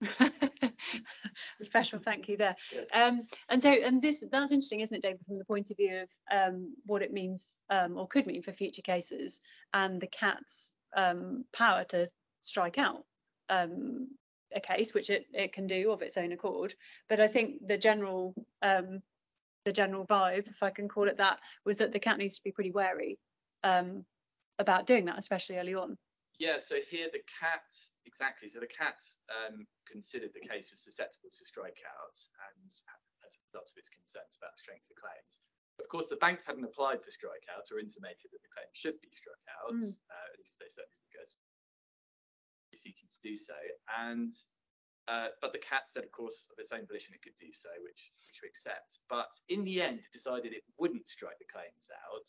a 0.20 1.64
special 1.64 1.98
thank 1.98 2.28
you 2.28 2.36
there. 2.36 2.56
Um, 2.94 3.22
and 3.48 3.62
so, 3.62 3.70
and 3.70 4.00
this 4.00 4.24
that's 4.30 4.52
interesting, 4.52 4.80
isn't 4.80 4.94
it, 4.94 5.02
David, 5.02 5.20
from 5.26 5.38
the 5.38 5.44
point 5.44 5.70
of 5.70 5.76
view 5.76 6.02
of 6.02 6.10
um, 6.32 6.74
what 6.86 7.02
it 7.02 7.12
means 7.12 7.58
um, 7.70 7.96
or 7.96 8.08
could 8.08 8.26
mean 8.26 8.42
for 8.42 8.52
future 8.52 8.82
cases 8.82 9.40
and 9.74 10.00
the 10.00 10.06
cat's 10.06 10.72
um, 10.96 11.44
power 11.52 11.84
to 11.84 12.08
strike 12.42 12.78
out 12.78 13.04
um, 13.48 14.08
a 14.54 14.60
case, 14.60 14.94
which 14.94 15.10
it, 15.10 15.26
it 15.32 15.52
can 15.52 15.66
do 15.66 15.92
of 15.92 16.02
its 16.02 16.16
own 16.16 16.32
accord. 16.32 16.74
But 17.08 17.20
I 17.20 17.28
think 17.28 17.66
the 17.66 17.78
general 17.78 18.34
um, 18.62 19.00
the 19.64 19.72
general 19.72 20.06
vibe, 20.06 20.48
if 20.48 20.62
I 20.62 20.70
can 20.70 20.88
call 20.88 21.08
it 21.08 21.18
that, 21.18 21.38
was 21.64 21.78
that 21.78 21.92
the 21.92 21.98
cat 21.98 22.18
needs 22.18 22.36
to 22.36 22.42
be 22.42 22.52
pretty 22.52 22.70
wary 22.70 23.18
um, 23.62 24.04
about 24.58 24.86
doing 24.86 25.04
that, 25.06 25.18
especially 25.18 25.58
early 25.58 25.74
on. 25.74 25.98
Yeah, 26.40 26.56
so 26.56 26.80
here 26.88 27.12
the 27.12 27.20
cat, 27.28 27.68
exactly. 28.08 28.48
So 28.48 28.64
the 28.64 28.72
cat 28.72 28.96
um, 29.28 29.68
considered 29.84 30.32
the 30.32 30.40
case 30.40 30.72
was 30.72 30.80
susceptible 30.80 31.28
to 31.28 31.42
strikeouts 31.44 32.32
and 32.32 32.72
as 33.20 33.36
a 33.36 33.44
result 33.52 33.68
of 33.68 33.76
its 33.76 33.92
concerns 33.92 34.40
about 34.40 34.56
the 34.56 34.64
strength 34.64 34.88
of 34.88 34.96
claims. 34.96 35.44
Of 35.76 35.92
course, 35.92 36.08
the 36.08 36.16
banks 36.16 36.48
hadn't 36.48 36.64
applied 36.64 37.04
for 37.04 37.12
strikeouts 37.12 37.68
or 37.68 37.76
intimated 37.76 38.32
that 38.32 38.40
the 38.40 38.52
claim 38.56 38.72
should 38.72 38.96
be 39.04 39.12
struck 39.12 39.40
out. 39.60 39.76
Mm. 39.76 39.84
Uh, 39.84 40.26
at 40.32 40.40
least 40.40 40.56
they 40.56 40.72
certainly 40.72 40.96
didn't 41.04 41.20
go 41.20 41.28
seeking 42.72 43.08
to 43.12 43.20
do 43.20 43.36
so. 43.36 43.56
And 44.00 44.32
uh, 45.08 45.36
but 45.44 45.52
the 45.52 45.60
cat 45.60 45.92
said, 45.92 46.04
of 46.04 46.12
course, 46.12 46.48
of 46.52 46.56
its 46.56 46.72
own 46.72 46.86
volition, 46.86 47.12
it 47.12 47.20
could 47.20 47.36
do 47.36 47.52
so, 47.52 47.68
which 47.84 48.12
which 48.16 48.40
we 48.40 48.48
accept. 48.48 49.04
But 49.12 49.28
in 49.52 49.64
the 49.64 49.82
end, 49.84 50.00
it 50.00 50.12
decided 50.12 50.56
it 50.56 50.64
wouldn't 50.80 51.08
strike 51.08 51.36
the 51.36 51.52
claims 51.52 51.92
out 52.08 52.28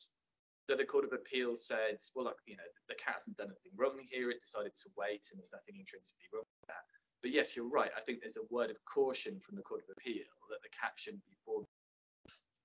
So 0.69 0.77
the 0.77 0.85
Court 0.85 1.03
of 1.03 1.11
Appeal 1.11 1.55
said, 1.55 1.97
well, 2.15 2.25
look, 2.25 2.39
you 2.45 2.55
know, 2.55 2.69
the 2.87 2.95
cat 2.95 3.19
hasn't 3.19 3.37
done 3.37 3.51
anything 3.51 3.75
wrong 3.75 3.97
here. 4.07 4.29
It 4.31 4.41
decided 4.41 4.71
to 4.71 4.89
wait, 4.95 5.27
and 5.31 5.41
there's 5.41 5.51
nothing 5.51 5.75
intrinsically 5.75 6.29
wrong 6.31 6.47
with 6.47 6.67
that. 6.69 6.85
But 7.21 7.35
yes, 7.35 7.53
you're 7.53 7.69
right. 7.69 7.91
I 7.93 8.01
think 8.01 8.21
there's 8.21 8.39
a 8.39 8.49
word 8.49 8.71
of 8.71 8.77
caution 8.87 9.41
from 9.43 9.57
the 9.57 9.65
Court 9.65 9.83
of 9.83 9.93
Appeal 9.97 10.25
that 10.49 10.63
the 10.63 10.73
cat 10.73 10.95
shouldn't 10.95 11.25
be 11.27 11.37
formed 11.43 11.67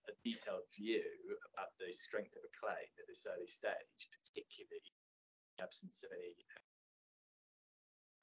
a 0.06 0.14
detailed 0.22 0.66
view 0.70 1.02
about 1.50 1.74
the 1.82 1.90
strength 1.90 2.38
of 2.38 2.46
a 2.46 2.52
claim 2.54 2.88
at 2.98 3.06
this 3.10 3.26
early 3.26 3.50
stage, 3.50 4.00
particularly 4.22 4.78
in 4.78 4.94
the 5.58 5.66
absence 5.66 6.06
of 6.06 6.14
any 6.14 6.30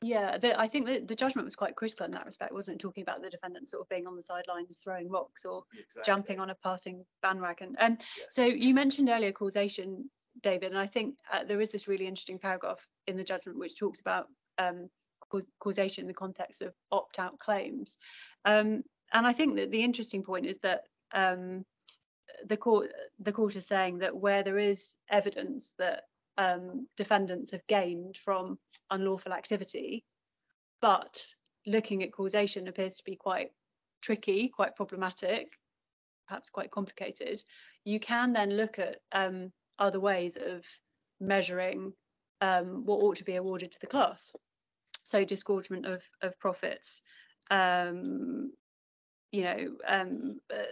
Yeah, 0.03 0.38
the, 0.38 0.60
I 0.60 0.67
think 0.67 0.86
that 0.88 1.07
the 1.07 1.15
judgment 1.15 1.45
was 1.45 1.55
quite 1.55 1.75
critical 1.75 2.05
in 2.05 2.12
that 2.12 2.25
respect, 2.25 2.53
wasn't 2.53 2.75
it? 2.75 2.81
Talking 2.81 3.03
about 3.03 3.22
the 3.22 3.29
defendant 3.29 3.67
sort 3.67 3.81
of 3.81 3.89
being 3.89 4.07
on 4.07 4.15
the 4.15 4.24
sidelines, 4.24 4.77
throwing 4.83 5.10
rocks 5.10 5.45
or 5.45 5.63
exactly. 5.74 6.03
jumping 6.05 6.39
on 6.39 6.50
a 6.50 6.55
passing 6.55 7.05
bandwagon. 7.22 7.75
Um, 7.79 7.98
Yeah. 8.17 8.25
so 8.29 8.45
you 8.45 8.74
mentioned 8.74 9.10
earlier 9.10 9.31
causation, 9.31 10.10
David, 10.41 10.72
and 10.72 10.79
I 10.79 10.88
think 10.88 11.17
uh, 11.31 11.43
there 11.43 11.62
is 11.62 11.72
this 11.72 11.88
really 11.88 12.07
interesting 12.07 12.39
paragraph 12.39 12.86
in 13.07 13.17
the 13.17 13.24
judgment 13.24 13.57
which 13.57 13.77
talks 13.77 14.00
about 14.00 14.27
um, 14.57 14.89
cause, 15.29 15.48
causation 15.60 16.03
in 16.03 16.07
the 16.07 16.13
context 16.13 16.62
of 16.62 16.74
opt-out 16.91 17.39
claims. 17.39 17.98
Um, 18.45 18.83
and 19.12 19.27
I 19.27 19.33
think 19.33 19.55
that 19.55 19.72
the 19.72 19.83
interesting 19.83 20.24
point 20.24 20.45
is 20.45 20.57
that 20.60 20.83
um, 21.13 21.65
the 22.45 22.57
court 22.57 22.91
the 23.19 23.31
court 23.31 23.55
is 23.55 23.65
saying 23.65 24.00
that 24.00 24.15
where 24.15 24.43
there 24.43 24.57
is 24.57 24.95
evidence 25.10 25.74
that 25.77 26.03
um, 26.37 26.87
defendants 26.97 27.51
have 27.51 27.65
gained 27.67 28.17
from 28.17 28.57
unlawful 28.89 29.33
activity, 29.33 30.03
but 30.81 31.25
looking 31.65 32.03
at 32.03 32.11
causation 32.11 32.67
appears 32.67 32.95
to 32.97 33.03
be 33.03 33.15
quite 33.15 33.51
tricky, 34.01 34.49
quite 34.49 34.75
problematic, 34.75 35.53
perhaps 36.27 36.49
quite 36.49 36.71
complicated. 36.71 37.41
You 37.85 37.99
can 37.99 38.33
then 38.33 38.51
look 38.51 38.79
at 38.79 38.97
um, 39.11 39.51
other 39.79 39.99
ways 39.99 40.37
of 40.37 40.65
measuring 41.19 41.93
um, 42.41 42.85
what 42.85 42.97
ought 42.97 43.17
to 43.17 43.23
be 43.23 43.35
awarded 43.35 43.71
to 43.71 43.79
the 43.79 43.87
class. 43.87 44.35
So 45.03 45.23
disgorgement 45.23 45.85
of, 45.85 46.01
of 46.21 46.39
profits, 46.39 47.01
um, 47.51 48.51
you 49.31 49.43
know, 49.43 49.75
um, 49.87 50.39
uh, 50.53 50.63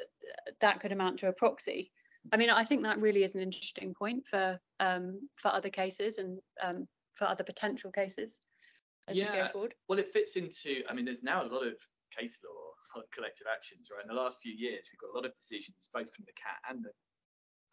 that 0.61 0.79
could 0.79 0.91
amount 0.91 1.19
to 1.19 1.27
a 1.27 1.33
proxy. 1.33 1.91
I 2.31 2.37
mean, 2.37 2.49
I 2.49 2.63
think 2.63 2.83
that 2.83 2.99
really 2.99 3.23
is 3.23 3.35
an 3.35 3.41
interesting 3.41 3.93
point 3.93 4.25
for 4.27 4.59
um, 4.79 5.27
for 5.37 5.49
other 5.49 5.69
cases 5.69 6.17
and 6.17 6.39
um, 6.63 6.87
for 7.15 7.25
other 7.25 7.43
potential 7.43 7.91
cases 7.91 8.41
as 9.07 9.17
we 9.17 9.23
go 9.23 9.47
forward. 9.47 9.73
Well, 9.89 9.99
it 9.99 10.11
fits 10.13 10.35
into, 10.35 10.83
I 10.89 10.93
mean, 10.93 11.05
there's 11.05 11.23
now 11.23 11.43
a 11.43 11.49
lot 11.49 11.65
of 11.65 11.73
case 12.17 12.39
law 12.43 12.99
on 12.99 13.03
collective 13.13 13.47
actions, 13.51 13.89
right? 13.93 14.03
In 14.03 14.13
the 14.13 14.21
last 14.21 14.39
few 14.41 14.53
years, 14.53 14.89
we've 14.91 14.99
got 14.99 15.13
a 15.13 15.17
lot 15.17 15.25
of 15.25 15.33
decisions, 15.33 15.89
both 15.93 16.13
from 16.13 16.25
the 16.25 16.33
CAT 16.33 16.59
and 16.69 16.83
the 16.83 16.91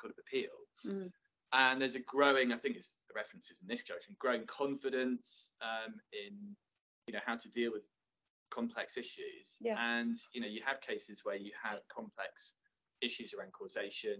Court 0.00 0.12
of 0.12 0.18
Appeal. 0.18 0.50
Mm. 0.86 1.10
And 1.52 1.80
there's 1.80 1.94
a 1.94 2.00
growing, 2.00 2.52
I 2.52 2.58
think 2.58 2.76
it's 2.76 2.98
the 3.08 3.14
references 3.14 3.62
in 3.62 3.68
this 3.68 3.82
judgment, 3.82 4.18
growing 4.18 4.46
confidence 4.46 5.52
um, 5.62 5.94
in, 6.12 6.34
you 7.06 7.14
know, 7.14 7.20
how 7.24 7.36
to 7.36 7.50
deal 7.50 7.72
with 7.72 7.86
complex 8.50 8.96
issues. 8.96 9.56
Yeah. 9.60 9.76
And, 9.78 10.16
you 10.32 10.40
know, 10.40 10.46
you 10.46 10.60
have 10.64 10.80
cases 10.80 11.20
where 11.24 11.36
you 11.36 11.52
have 11.62 11.80
complex 11.94 12.54
issues 13.02 13.34
around 13.34 13.52
causation, 13.52 14.18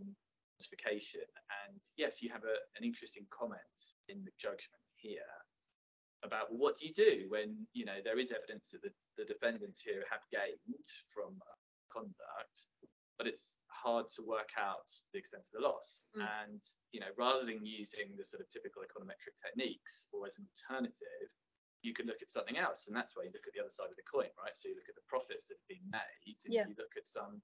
justification. 0.59 1.27
And 1.67 1.81
yes, 1.97 2.23
you 2.23 2.31
have 2.31 2.45
a, 2.45 2.57
an 2.79 2.85
interesting 2.85 3.27
comment 3.31 3.79
in 4.09 4.25
the 4.25 4.33
judgment 4.39 4.83
here 4.97 5.33
about 6.25 6.51
what 6.51 6.75
do 6.79 6.83
you 6.87 6.93
do 6.93 7.31
when 7.31 7.55
you 7.79 7.85
know 7.87 8.03
there 8.03 8.19
is 8.19 8.35
evidence 8.35 8.75
that 8.75 8.83
the, 8.83 8.91
the 9.17 9.23
defendants 9.25 9.79
here 9.81 10.03
have 10.11 10.27
gained 10.35 10.83
from 11.15 11.31
uh, 11.47 11.55
conduct 11.95 12.67
but 13.19 13.27
it's 13.31 13.59
hard 13.71 14.11
to 14.11 14.23
work 14.27 14.51
out 14.59 14.91
the 15.15 15.19
extent 15.23 15.47
of 15.47 15.55
the 15.55 15.63
loss 15.63 16.11
Mm. 16.19 16.27
and 16.43 16.63
you 16.91 16.99
know 16.99 17.15
rather 17.17 17.47
than 17.47 17.63
using 17.63 18.11
the 18.19 18.25
sort 18.27 18.43
of 18.43 18.51
typical 18.51 18.83
econometric 18.83 19.39
techniques 19.39 20.11
or 20.11 20.27
as 20.27 20.39
an 20.43 20.47
alternative 20.51 21.31
you 21.87 21.95
could 21.95 22.11
look 22.11 22.19
at 22.19 22.31
something 22.35 22.59
else 22.59 22.91
and 22.91 22.97
that's 22.99 23.15
where 23.15 23.23
you 23.25 23.31
look 23.31 23.47
at 23.47 23.55
the 23.55 23.63
other 23.63 23.71
side 23.71 23.87
of 23.87 23.95
the 23.95 24.11
coin 24.11 24.27
right 24.43 24.59
so 24.59 24.67
you 24.67 24.75
look 24.75 24.91
at 24.91 24.99
the 24.99 25.07
profits 25.07 25.47
that 25.47 25.55
have 25.63 25.71
been 25.71 25.87
made 25.95 26.35
and 26.47 26.51
Yeah. 26.51 26.67
you 26.67 26.75
look 26.75 26.99
at 26.99 27.07
some 27.07 27.39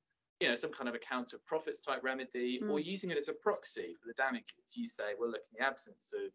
you 0.45 0.51
know 0.51 0.55
some 0.57 0.73
kind 0.73 0.89
of 0.89 0.95
account 0.95 1.33
of 1.33 1.45
profits 1.47 1.81
type 1.81 2.05
remedy 2.05 2.61
or 2.69 2.79
using 2.79 3.11
it 3.11 3.17
as 3.17 3.29
a 3.29 3.33
proxy 3.33 3.97
for 3.97 4.07
the 4.07 4.15
damages 4.15 4.77
you 4.77 4.87
say 4.87 5.17
well 5.19 5.31
look 5.31 5.41
in 5.51 5.57
the 5.59 5.65
absence 5.65 6.13
of 6.13 6.31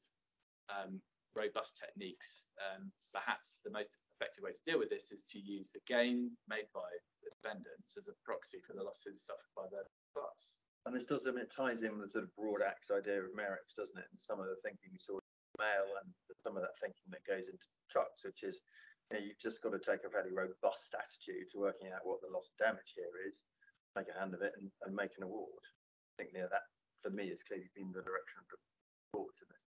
um, 0.73 0.99
robust 1.37 1.77
techniques. 1.77 2.47
Um, 2.57 2.91
perhaps 3.13 3.59
the 3.63 3.73
most 3.73 3.97
effective 4.17 4.43
way 4.43 4.53
to 4.53 4.65
deal 4.65 4.79
with 4.79 4.89
this 4.89 5.11
is 5.11 5.23
to 5.33 5.39
use 5.39 5.69
the 5.71 5.83
gain 5.85 6.31
made 6.47 6.69
by 6.73 6.89
the 7.23 7.29
defendants 7.29 7.97
as 7.97 8.07
a 8.07 8.17
proxy 8.25 8.59
for 8.65 8.73
the 8.73 8.85
losses 8.85 9.21
suffered 9.21 9.53
by 9.55 9.67
the 9.69 9.85
class. 10.13 10.59
And 10.87 10.95
this 10.95 11.05
does, 11.05 11.27
I 11.27 11.31
mean, 11.31 11.45
it 11.45 11.53
ties 11.53 11.83
in 11.83 11.99
with 11.99 12.09
the 12.09 12.19
sort 12.19 12.25
of 12.25 12.35
broad 12.35 12.63
axe 12.63 12.89
idea 12.89 13.21
of 13.21 13.35
merits, 13.35 13.75
doesn't 13.75 13.99
it? 13.99 14.09
And 14.09 14.19
some 14.19 14.39
of 14.39 14.47
the 14.47 14.57
thinking 14.63 14.89
we 14.91 15.01
saw 15.01 15.19
in 15.19 15.27
the 15.57 15.63
mail 15.63 15.87
and 16.01 16.07
some 16.39 16.55
of 16.55 16.63
that 16.63 16.79
thinking 16.79 17.11
that 17.11 17.27
goes 17.27 17.51
into 17.51 17.67
trucks, 17.91 18.23
which 18.23 18.47
is, 18.47 18.63
you 19.11 19.19
know, 19.19 19.21
you've 19.21 19.41
just 19.41 19.61
got 19.61 19.75
to 19.75 19.81
take 19.81 20.07
a 20.07 20.09
fairly 20.09 20.31
robust 20.31 20.95
attitude 20.95 21.51
to 21.51 21.59
working 21.59 21.91
out 21.91 22.07
what 22.07 22.23
the 22.23 22.31
loss 22.31 22.53
of 22.55 22.61
damage 22.63 22.95
here 22.95 23.11
is, 23.27 23.43
make 23.95 24.07
a 24.09 24.19
hand 24.19 24.33
of 24.33 24.41
it 24.41 24.53
and, 24.59 24.69
and 24.85 24.95
make 24.95 25.11
an 25.17 25.23
award. 25.23 25.63
I 26.15 26.23
think, 26.23 26.33
you 26.33 26.41
know, 26.41 26.51
that 26.51 26.67
for 27.01 27.09
me 27.09 27.29
has 27.29 27.43
clearly 27.43 27.69
been 27.75 27.91
the 27.91 28.03
direction 28.03 28.39
of 28.41 28.47
the 28.51 28.57
courts 29.13 29.39
in 29.41 29.47
this. 29.49 29.63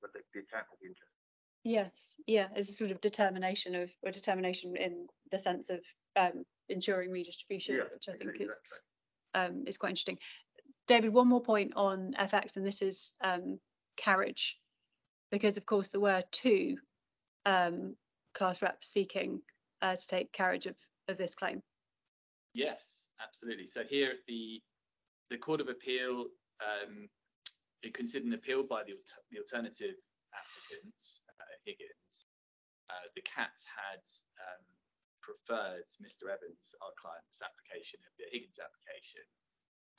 But 0.00 0.12
the, 0.12 0.20
the 0.34 0.40
account 0.40 0.66
will 0.70 0.80
be 0.80 0.88
interesting. 0.88 1.20
Yes, 1.62 2.16
yeah, 2.26 2.48
it's 2.56 2.70
a 2.70 2.72
sort 2.72 2.90
of 2.90 3.00
determination 3.00 3.74
of 3.74 3.90
or 4.02 4.10
determination 4.10 4.76
in 4.76 5.06
the 5.30 5.38
sense 5.38 5.68
of 5.68 5.80
um, 6.16 6.44
ensuring 6.70 7.10
redistribution, 7.10 7.76
which 7.92 8.08
I 8.08 8.12
think 8.12 8.30
exactly, 8.30 8.46
is 8.46 8.60
um, 9.34 9.64
is 9.66 9.76
quite 9.76 9.90
interesting. 9.90 10.18
David, 10.86 11.12
one 11.12 11.28
more 11.28 11.42
point 11.42 11.72
on 11.76 12.14
FX, 12.18 12.56
and 12.56 12.66
this 12.66 12.80
is 12.80 13.12
um, 13.20 13.58
carriage, 13.96 14.58
because 15.30 15.58
of 15.58 15.66
course 15.66 15.90
there 15.90 16.00
were 16.00 16.22
two 16.32 16.76
um, 17.44 17.94
class 18.34 18.62
reps 18.62 18.88
seeking 18.88 19.40
uh, 19.82 19.96
to 19.96 20.06
take 20.06 20.32
carriage 20.32 20.66
of, 20.66 20.76
of 21.08 21.18
this 21.18 21.34
claim. 21.34 21.62
Yes, 22.54 23.10
absolutely. 23.22 23.66
So 23.66 23.82
here 23.88 24.10
at 24.10 24.26
the 24.26 24.60
the 25.30 25.38
Court 25.38 25.60
of 25.60 25.68
Appeal 25.68 26.26
um, 26.60 27.08
it 27.82 27.94
considered 27.94 28.28
an 28.28 28.36
appeal 28.36 28.62
by 28.62 28.84
the, 28.84 28.96
the 29.32 29.40
alternative 29.40 29.96
applicants, 30.36 31.22
uh, 31.40 31.56
Higgins. 31.64 32.28
Uh, 32.92 33.06
the 33.16 33.24
CAT 33.24 33.54
had 33.64 34.04
um, 34.36 34.62
preferred 35.24 35.88
Mr. 36.02 36.28
Evans, 36.28 36.74
our 36.84 36.92
client's 37.00 37.40
application, 37.40 38.02
of 38.04 38.12
the 38.20 38.28
Higgins 38.28 38.60
application, 38.60 39.24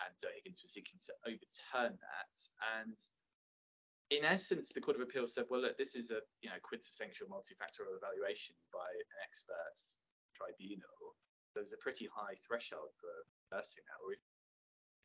and 0.05 0.17
uh, 0.21 0.29
Higgins 0.37 0.61
was 0.61 0.75
seeking 0.75 0.99
to 1.09 1.13
overturn 1.25 1.97
that. 1.97 2.35
And 2.77 2.97
in 4.11 4.27
essence, 4.27 4.69
the 4.75 4.83
Court 4.83 4.99
of 4.99 5.07
Appeal 5.07 5.25
said, 5.25 5.47
well, 5.49 5.63
look, 5.63 5.79
this 5.79 5.95
is 5.95 6.11
a 6.11 6.21
you 6.43 6.51
know 6.51 6.59
quintessential 6.61 7.31
multifactorial 7.31 7.97
evaluation 7.97 8.53
by 8.69 8.85
an 8.85 9.09
experts 9.23 9.97
tribunal. 10.35 11.15
There's 11.53 11.73
a 11.73 11.83
pretty 11.83 12.07
high 12.07 12.35
threshold 12.45 12.95
for 12.99 13.11
reversing 13.49 13.83
that, 13.87 13.99
or 14.03 14.15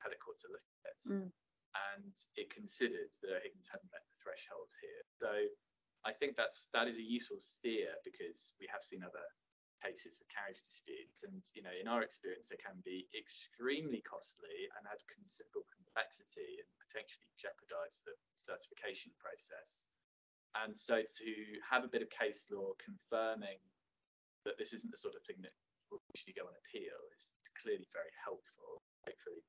had 0.03 0.15
a 0.15 0.21
court 0.23 0.39
to 0.47 0.53
look 0.53 0.67
at 0.87 0.95
it. 0.95 1.03
Mm. 1.11 1.31
And 1.95 2.15
it 2.41 2.49
considered 2.49 3.13
that 3.21 3.45
Higgins 3.45 3.69
hadn't 3.69 3.93
met 3.93 4.07
the 4.09 4.17
threshold 4.23 4.71
here. 4.81 5.03
So 5.21 5.33
I 6.07 6.15
think 6.15 6.39
that's 6.39 6.71
that 6.73 6.89
is 6.89 6.97
a 6.97 7.05
useful 7.05 7.43
steer 7.43 7.93
because 8.07 8.55
we 8.63 8.71
have 8.71 8.87
seen 8.87 9.03
other 9.03 9.27
cases 9.85 10.17
for 10.17 10.25
carriage 10.33 10.63
disputes, 10.65 11.27
and 11.27 11.45
you 11.53 11.61
know, 11.61 11.75
in 11.75 11.85
our 11.91 12.01
experience, 12.01 12.49
they 12.49 12.57
can 12.57 12.81
be 12.81 13.05
extremely 13.13 14.01
costly 14.07 14.71
and 14.79 14.89
add 14.89 15.03
considerable 15.13 15.69
complexity 15.69 16.63
and 16.63 16.69
potentially 16.81 17.29
jeopardise 17.37 18.01
the 18.07 18.17
certification 18.41 19.13
process. 19.21 19.85
And 20.57 20.73
so 20.73 21.05
to 21.05 21.31
have 21.61 21.85
a 21.85 21.93
bit 21.93 22.01
of 22.01 22.09
case 22.09 22.49
law 22.49 22.73
confirming 22.81 23.61
that 24.49 24.57
this 24.57 24.73
isn't 24.73 24.89
the 24.89 24.97
sort 24.97 25.19
of 25.19 25.23
thing 25.29 25.37
that 25.45 25.53
will 25.91 26.03
usually 26.15 26.37
go 26.37 26.49
on 26.49 26.57
appeal 26.57 26.99
is 27.15 27.35
clearly 27.59 27.89
very 27.95 28.13
helpful. 28.23 28.83
Hopefully, 29.07 29.43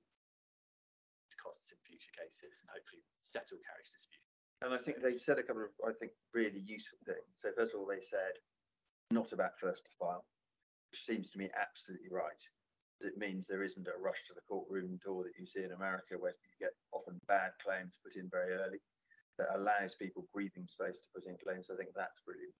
costs 1.37 1.71
in 1.71 1.79
future 1.85 2.11
cases 2.17 2.59
and 2.59 2.69
hopefully 2.73 3.05
settle 3.21 3.61
carriage 3.63 3.93
disputes. 3.93 4.27
And 4.65 4.73
I 4.73 4.79
think 4.81 4.99
they 4.99 5.15
said 5.15 5.37
a 5.37 5.45
couple 5.45 5.69
of, 5.69 5.73
I 5.85 5.93
think, 5.93 6.11
really 6.33 6.65
useful 6.65 6.97
things. 7.05 7.29
So 7.37 7.53
first 7.53 7.71
of 7.71 7.79
all, 7.79 7.87
they 7.87 8.01
said 8.01 8.41
not 9.13 9.31
about 9.31 9.55
first 9.61 9.85
to 9.85 9.93
file, 9.95 10.25
which 10.91 11.05
seems 11.05 11.29
to 11.31 11.37
me 11.37 11.47
absolutely 11.53 12.09
right. 12.09 12.41
It 12.99 13.21
means 13.21 13.45
there 13.45 13.61
isn't 13.61 13.87
a 13.87 14.01
rush 14.01 14.25
to 14.27 14.33
the 14.33 14.43
courtroom 14.49 14.97
door 15.05 15.21
that 15.23 15.37
you 15.37 15.45
see 15.45 15.61
in 15.61 15.77
America 15.77 16.17
where 16.17 16.33
you 16.41 16.57
get 16.57 16.73
often 16.91 17.21
bad 17.29 17.53
claims 17.61 18.01
put 18.01 18.17
in 18.17 18.27
very 18.33 18.57
early. 18.57 18.81
That 19.37 19.53
allows 19.53 19.93
people 19.93 20.25
breathing 20.33 20.65
space 20.65 20.97
to 20.97 21.13
put 21.13 21.29
in 21.29 21.37
claims. 21.37 21.69
I 21.69 21.77
think 21.77 21.93
that's 21.93 22.25
brilliant. 22.25 22.57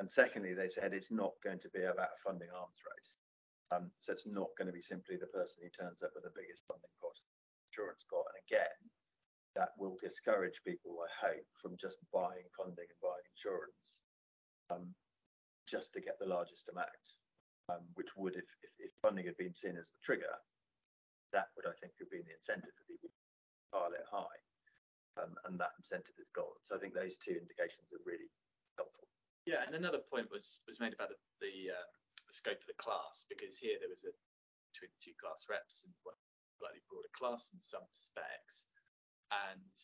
And 0.00 0.10
secondly, 0.10 0.54
they 0.56 0.72
said 0.72 0.96
it's 0.96 1.12
not 1.12 1.36
going 1.44 1.60
to 1.60 1.70
be 1.76 1.84
about 1.84 2.16
a 2.16 2.22
funding 2.24 2.48
arms 2.56 2.80
race. 2.88 3.12
Um, 3.70 3.92
so 4.00 4.10
it's 4.16 4.26
not 4.26 4.50
going 4.58 4.66
to 4.66 4.74
be 4.74 4.82
simply 4.82 5.20
the 5.20 5.30
person 5.30 5.60
who 5.62 5.70
turns 5.70 6.02
up 6.02 6.16
with 6.16 6.24
the 6.24 6.34
biggest 6.34 6.64
funding 6.66 6.90
pot, 6.98 7.14
insurance 7.68 8.02
pot. 8.08 8.24
And 8.32 8.40
again, 8.48 8.78
that 9.54 9.76
will 9.78 10.00
discourage 10.00 10.58
people, 10.66 10.98
I 11.04 11.10
hope, 11.28 11.48
from 11.60 11.76
just 11.76 12.00
buying 12.10 12.48
funding 12.56 12.88
and 12.88 13.02
buying 13.04 13.28
insurance 13.36 14.00
um, 14.72 14.90
just 15.68 15.92
to 15.94 16.00
get 16.02 16.16
the 16.18 16.32
largest 16.32 16.66
amount, 16.72 17.06
um, 17.68 17.84
which 17.94 18.16
would, 18.16 18.34
if, 18.40 18.48
if, 18.64 18.72
if 18.88 18.92
funding 19.04 19.26
had 19.28 19.36
been 19.38 19.54
seen 19.54 19.76
as 19.76 19.92
the 19.92 20.02
trigger, 20.02 20.34
that 21.36 21.52
would, 21.54 21.68
I 21.68 21.76
think, 21.78 21.94
have 22.00 22.10
been 22.10 22.26
the 22.26 22.34
incentive 22.38 22.74
for 22.74 22.88
people 22.88 23.10
to 23.12 23.20
pile 23.70 23.92
it 23.94 24.06
high. 24.10 24.38
um, 25.18 25.34
and 25.46 25.58
that 25.58 25.74
incentive 25.78 26.14
is 26.20 26.30
gone. 26.34 26.56
So 26.64 26.76
I 26.76 26.78
think 26.78 26.94
those 26.94 27.18
two 27.18 27.34
indications 27.34 27.90
are 27.92 28.04
really 28.06 28.30
helpful. 28.78 29.09
Yeah, 29.50 29.66
and 29.66 29.74
another 29.74 29.98
point 29.98 30.30
was 30.30 30.62
was 30.70 30.78
made 30.78 30.94
about 30.94 31.10
the 31.10 31.18
the, 31.42 31.74
uh, 31.74 31.86
the 32.22 32.30
scope 32.38 32.62
of 32.62 32.70
the 32.70 32.78
class 32.78 33.26
because 33.26 33.58
here 33.58 33.82
there 33.82 33.90
was 33.90 34.06
a 34.06 34.14
between 34.70 34.94
the 34.94 35.02
two 35.02 35.16
class 35.18 35.50
reps 35.50 35.82
and 35.82 35.90
one 36.06 36.14
slightly 36.54 36.78
broader 36.86 37.10
class 37.18 37.50
in 37.50 37.58
some 37.58 37.82
respects, 37.90 38.70
and 39.50 39.74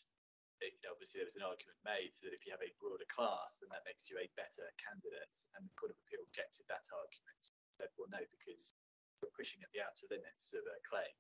it, 0.63 0.79
obviously 0.87 1.19
there 1.19 1.27
was 1.27 1.35
an 1.35 1.43
argument 1.43 1.75
made 1.83 2.15
that 2.23 2.31
if 2.31 2.47
you 2.47 2.55
have 2.55 2.63
a 2.63 2.71
broader 2.79 3.11
class, 3.11 3.59
then 3.59 3.67
that 3.75 3.83
makes 3.83 4.07
you 4.07 4.15
a 4.23 4.31
better 4.39 4.71
candidate, 4.79 5.37
and 5.59 5.67
the 5.67 5.75
Court 5.75 5.91
of 5.91 5.99
Appeal 6.07 6.23
rejected 6.23 6.63
that 6.71 6.87
argument. 6.95 7.43
Said, 7.75 7.91
well, 7.99 8.07
no, 8.15 8.23
because 8.31 8.71
we're 9.19 9.35
pushing 9.35 9.59
at 9.67 9.73
the 9.75 9.83
outer 9.83 10.07
limits 10.15 10.55
of 10.55 10.63
a 10.63 10.79
claim, 10.87 11.19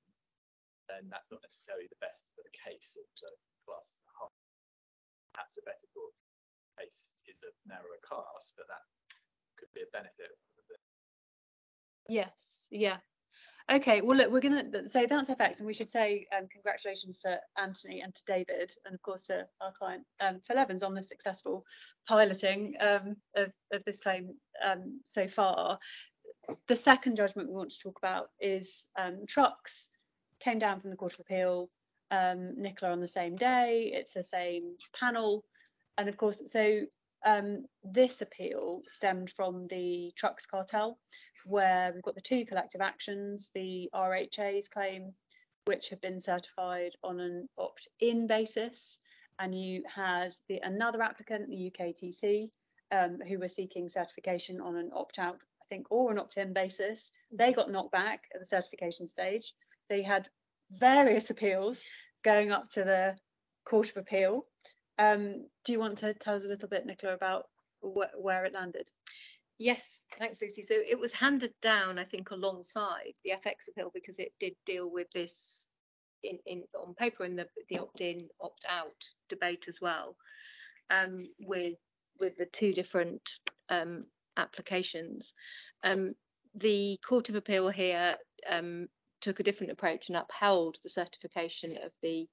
then 0.86 1.10
that's 1.10 1.34
not 1.34 1.42
necessarily 1.42 1.90
the 1.90 1.98
best 1.98 2.30
for 2.38 2.46
the 2.46 2.54
case 2.54 2.94
of 2.94 3.10
the 3.18 3.34
class 3.66 3.90
as 3.90 4.06
a 4.06 4.14
whole. 4.14 4.38
Perhaps 5.34 5.58
a 5.58 5.66
better 5.66 5.90
broad 5.90 6.14
case 6.78 7.12
is 7.26 7.40
a 7.42 7.68
narrower 7.68 8.00
class, 8.06 8.52
but 8.56 8.66
that 8.68 8.84
could 9.58 9.72
be 9.74 9.82
a 9.82 9.90
benefit. 9.92 10.30
Yes, 12.08 12.68
yeah. 12.70 12.98
Okay, 13.68 14.00
well, 14.00 14.16
look, 14.16 14.30
we're 14.30 14.40
going 14.40 14.70
to 14.70 14.88
say 14.88 15.06
that's 15.06 15.28
FX, 15.28 15.58
and 15.58 15.66
we 15.66 15.74
should 15.74 15.90
say 15.90 16.24
um, 16.36 16.46
congratulations 16.52 17.18
to 17.20 17.40
Anthony 17.60 18.00
and 18.00 18.14
to 18.14 18.22
David, 18.24 18.72
and 18.84 18.94
of 18.94 19.02
course 19.02 19.24
to 19.24 19.44
our 19.60 19.72
client 19.76 20.04
um, 20.20 20.38
Phil 20.46 20.58
Evans 20.58 20.84
on 20.84 20.94
the 20.94 21.02
successful 21.02 21.64
piloting 22.08 22.74
um, 22.80 23.16
of, 23.34 23.50
of 23.72 23.82
this 23.84 23.98
claim 23.98 24.34
um, 24.64 25.00
so 25.04 25.26
far. 25.26 25.80
The 26.68 26.76
second 26.76 27.16
judgment 27.16 27.48
we 27.48 27.56
want 27.56 27.70
to 27.72 27.80
talk 27.80 27.98
about 27.98 28.28
is 28.40 28.86
um, 28.96 29.24
trucks 29.26 29.90
came 30.38 30.60
down 30.60 30.80
from 30.80 30.90
the 30.90 30.96
Court 30.96 31.14
of 31.14 31.20
Appeal, 31.20 31.68
um, 32.12 32.54
Nicola 32.56 32.92
on 32.92 33.00
the 33.00 33.08
same 33.08 33.34
day. 33.34 33.90
It's 33.92 34.14
the 34.14 34.22
same 34.22 34.76
panel, 34.98 35.44
and 35.98 36.08
of 36.08 36.16
course, 36.16 36.42
so 36.46 36.80
um, 37.24 37.64
this 37.82 38.22
appeal 38.22 38.82
stemmed 38.86 39.30
from 39.30 39.66
the 39.68 40.12
trucks 40.16 40.46
cartel, 40.46 40.98
where 41.44 41.92
we've 41.92 42.02
got 42.02 42.14
the 42.14 42.20
two 42.20 42.44
collective 42.44 42.80
actions, 42.80 43.50
the 43.54 43.88
RHA's 43.94 44.68
claim, 44.68 45.12
which 45.64 45.88
have 45.88 46.00
been 46.00 46.20
certified 46.20 46.92
on 47.02 47.20
an 47.20 47.48
opt-in 47.58 48.26
basis, 48.26 49.00
and 49.38 49.58
you 49.58 49.82
had 49.88 50.32
the 50.48 50.60
another 50.62 51.02
applicant, 51.02 51.48
the 51.48 51.70
UKTC, 51.70 52.50
um, 52.92 53.18
who 53.26 53.38
were 53.38 53.48
seeking 53.48 53.88
certification 53.88 54.60
on 54.60 54.76
an 54.76 54.90
opt-out, 54.94 55.36
I 55.36 55.64
think, 55.68 55.86
or 55.90 56.10
an 56.12 56.18
opt-in 56.18 56.52
basis. 56.52 57.12
They 57.32 57.52
got 57.52 57.70
knocked 57.70 57.92
back 57.92 58.24
at 58.34 58.40
the 58.40 58.46
certification 58.46 59.06
stage. 59.06 59.52
So 59.86 59.94
you 59.94 60.04
had 60.04 60.28
various 60.70 61.30
appeals 61.30 61.82
going 62.22 62.50
up 62.50 62.68
to 62.70 62.84
the 62.84 63.16
Court 63.64 63.90
of 63.90 63.96
Appeal. 63.96 64.44
Um, 64.98 65.46
do 65.64 65.72
you 65.72 65.78
want 65.78 65.98
to 65.98 66.14
tell 66.14 66.36
us 66.36 66.44
a 66.44 66.48
little 66.48 66.68
bit, 66.68 66.86
Nicola, 66.86 67.14
about 67.14 67.44
wh 67.82 68.04
where 68.18 68.44
it 68.44 68.54
landed? 68.54 68.90
Yes, 69.58 70.04
thanks, 70.18 70.40
Lucy. 70.42 70.62
So 70.62 70.74
it 70.74 70.98
was 70.98 71.12
handed 71.12 71.54
down, 71.62 71.98
I 71.98 72.04
think, 72.04 72.30
alongside 72.30 73.14
the 73.24 73.30
FX 73.30 73.68
appeal 73.68 73.90
because 73.94 74.18
it 74.18 74.32
did 74.38 74.54
deal 74.66 74.90
with 74.90 75.10
this 75.12 75.66
in, 76.22 76.38
in 76.46 76.64
on 76.78 76.94
paper 76.94 77.24
in 77.24 77.36
the, 77.36 77.46
the 77.68 77.78
opt-in, 77.78 78.28
opt-out 78.40 79.04
debate 79.28 79.66
as 79.68 79.80
well, 79.80 80.16
um, 80.90 81.28
with 81.40 81.78
with 82.18 82.36
the 82.36 82.46
two 82.46 82.72
different 82.72 83.22
um, 83.68 84.04
applications. 84.36 85.34
Um, 85.84 86.14
the 86.54 86.98
Court 87.06 87.28
of 87.28 87.34
Appeal 87.34 87.68
here 87.68 88.16
um, 88.48 88.88
took 89.20 89.40
a 89.40 89.42
different 89.42 89.72
approach 89.72 90.08
and 90.08 90.16
upheld 90.16 90.76
the 90.82 90.88
certification 90.88 91.76
of 91.82 91.92
the 92.02 92.26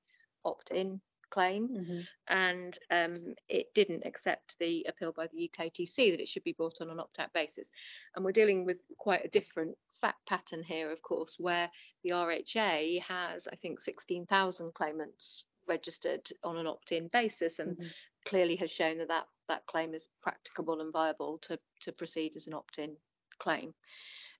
opt-in 0.45 1.01
claim 1.33 1.67
Mm-hmm. 1.67 1.99
and 2.27 2.77
um, 2.91 3.17
it 3.49 3.73
didn't 3.73 4.05
accept 4.05 4.55
the 4.59 4.85
appeal 4.87 5.11
by 5.11 5.27
the 5.27 5.49
UKTC 5.49 5.95
that 6.11 6.21
it 6.21 6.27
should 6.27 6.43
be 6.43 6.53
brought 6.59 6.81
on 6.81 6.89
an 6.89 6.99
opt-out 6.99 7.33
basis. 7.33 7.71
And 8.15 8.23
we're 8.23 8.39
dealing 8.41 8.65
with 8.65 8.81
quite 8.97 9.25
a 9.25 9.29
different 9.37 9.75
fact 10.01 10.25
pattern 10.27 10.63
here, 10.63 10.91
of 10.91 11.01
course, 11.01 11.35
where 11.39 11.69
the 12.03 12.11
RHA 12.11 13.01
has, 13.01 13.47
I 13.51 13.55
think, 13.55 13.79
16,000 13.79 14.73
claimants 14.73 15.45
registered 15.67 16.27
on 16.43 16.57
an 16.57 16.67
opt-in 16.67 17.07
basis 17.07 17.59
and 17.59 17.77
Mhm. 17.77 17.91
clearly 18.25 18.55
has 18.57 18.71
shown 18.71 18.97
that 18.99 19.07
that, 19.07 19.27
that 19.47 19.65
claim 19.65 19.93
is 19.93 20.07
practicable 20.21 20.81
and 20.81 20.93
viable 20.93 21.37
to, 21.39 21.57
to 21.81 21.91
proceed 21.91 22.35
as 22.35 22.47
an 22.47 22.53
opt-in 22.53 22.95
claim. 23.39 23.73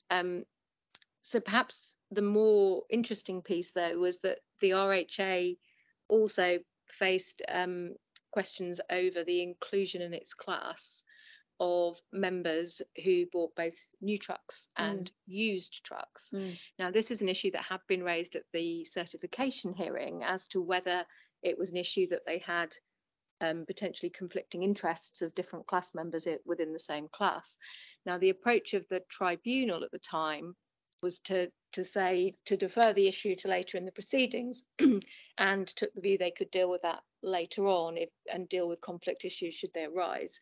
Um, 0.10 0.44
so 1.22 1.40
perhaps 1.40 1.96
the 2.12 2.22
more 2.22 2.84
interesting 2.90 3.42
piece 3.42 3.72
though 3.72 3.98
was 3.98 4.20
that 4.20 4.40
the 4.60 4.72
RHA 4.74 5.58
also 6.10 6.60
faced 6.90 7.42
um, 7.50 7.96
questions 8.32 8.82
over 8.90 9.24
the 9.24 9.42
inclusion 9.42 10.02
in 10.02 10.14
its 10.14 10.34
class 10.34 11.04
of 11.60 12.02
members 12.12 12.82
who 13.04 13.26
bought 13.32 13.56
both 13.56 13.76
new 14.02 14.18
trucks 14.18 14.70
and 14.76 15.12
used 15.28 15.84
trucks. 15.86 16.32
Mm. 16.34 16.60
Now, 16.80 16.92
this 16.92 17.12
is 17.12 17.22
an 17.22 17.30
issue 17.30 17.52
that 17.52 17.64
had 17.64 17.80
been 17.88 18.04
raised 18.04 18.36
at 18.36 18.44
the 18.52 18.84
certification 18.86 19.74
hearing 19.74 20.24
as 20.24 20.48
to 20.48 20.62
whether 20.62 21.06
it 21.42 21.58
was 21.58 21.72
an 21.72 21.78
issue 21.78 22.08
that 22.08 22.26
they 22.26 22.40
had 22.40 22.74
um, 23.40 23.66
potentially 23.66 24.10
conflicting 24.10 24.64
interests 24.64 25.22
of 25.22 25.36
different 25.36 25.68
class 25.68 25.94
members 25.94 26.28
within 26.46 26.74
the 26.74 26.80
same 26.80 27.08
class. 27.10 27.58
Now, 28.06 28.18
the 28.18 28.30
approach 28.30 28.74
of 28.74 28.88
the 28.88 29.02
tribunal 29.10 29.84
at 29.84 29.92
the 29.92 30.00
time 30.00 30.56
was 31.04 31.20
to 31.20 31.52
to 31.74 31.84
say 31.84 32.34
to 32.46 32.56
defer 32.56 32.94
the 32.94 33.08
issue 33.08 33.36
to 33.36 33.48
later 33.48 33.78
in 33.78 33.86
the 33.86 33.92
proceedings 33.92 34.64
and 35.38 35.68
took 35.68 35.94
the 35.94 36.02
view 36.02 36.18
they 36.18 36.32
could 36.32 36.52
deal 36.52 36.70
with 36.70 36.84
that 36.84 37.02
later 37.22 37.68
on 37.68 37.98
if, 37.98 38.10
and 38.32 38.48
deal 38.48 38.68
with 38.68 38.80
conflict 38.82 39.26
issues 39.26 39.54
should 39.54 39.74
they 39.74 39.86
arise. 39.86 40.40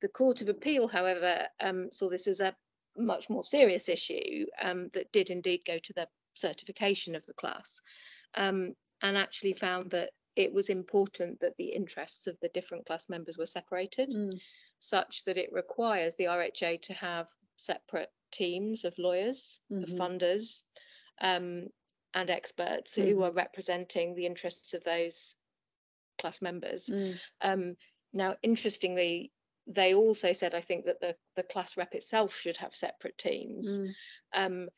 The 0.00 0.08
Court 0.08 0.42
of 0.42 0.48
Appeal, 0.48 0.86
however, 0.86 1.46
um, 1.60 1.88
saw 1.90 2.08
this 2.08 2.28
as 2.28 2.40
a 2.40 2.54
much 2.96 3.30
more 3.30 3.44
serious 3.44 3.88
issue 3.88 4.46
um, 4.60 4.88
that 4.92 5.10
did 5.12 5.30
indeed 5.30 5.62
go 5.66 5.78
to 5.78 5.92
the 5.94 6.08
certification 6.34 7.14
of 7.14 7.24
the 7.26 7.34
class 7.34 7.80
um, 8.34 8.74
and 9.02 9.16
actually 9.16 9.54
found 9.54 9.90
that 9.90 10.10
it 10.36 10.52
was 10.52 10.68
important 10.68 11.40
that 11.40 11.56
the 11.56 11.72
interests 11.72 12.26
of 12.26 12.36
the 12.40 12.50
different 12.50 12.86
class 12.86 13.08
members 13.08 13.38
were 13.38 13.46
separated 13.46 14.10
Mm. 14.10 14.38
such 14.78 15.24
that 15.24 15.36
it 15.36 15.52
requires 15.52 16.14
the 16.14 16.26
RHA 16.26 16.82
to 16.82 16.94
have 16.94 17.28
separate 17.56 18.10
teams 18.30 18.84
of 18.84 18.98
lawyers, 18.98 19.60
of 19.70 19.88
Mhm. 19.88 19.96
funders, 19.96 20.62
um, 21.20 21.68
and 22.14 22.30
experts 22.30 22.96
Mhm. 22.96 23.04
who 23.04 23.22
are 23.22 23.32
representing 23.32 24.14
the 24.14 24.26
interests 24.26 24.74
of 24.74 24.84
those 24.84 25.36
class 26.18 26.42
members. 26.42 26.86
Mm. 26.86 27.20
Um, 27.40 27.76
now, 28.12 28.36
interestingly, 28.42 29.32
they 29.66 29.94
also 29.94 30.32
said, 30.32 30.54
I 30.54 30.60
think, 30.60 30.86
that 30.86 31.00
the, 31.00 31.16
the 31.36 31.42
class 31.42 31.76
rep 31.76 31.94
itself 31.94 32.34
should 32.34 32.56
have 32.56 32.74
separate 32.74 33.18
teams. 33.18 33.80
Mm. 33.80 33.94
Um, 34.32 34.68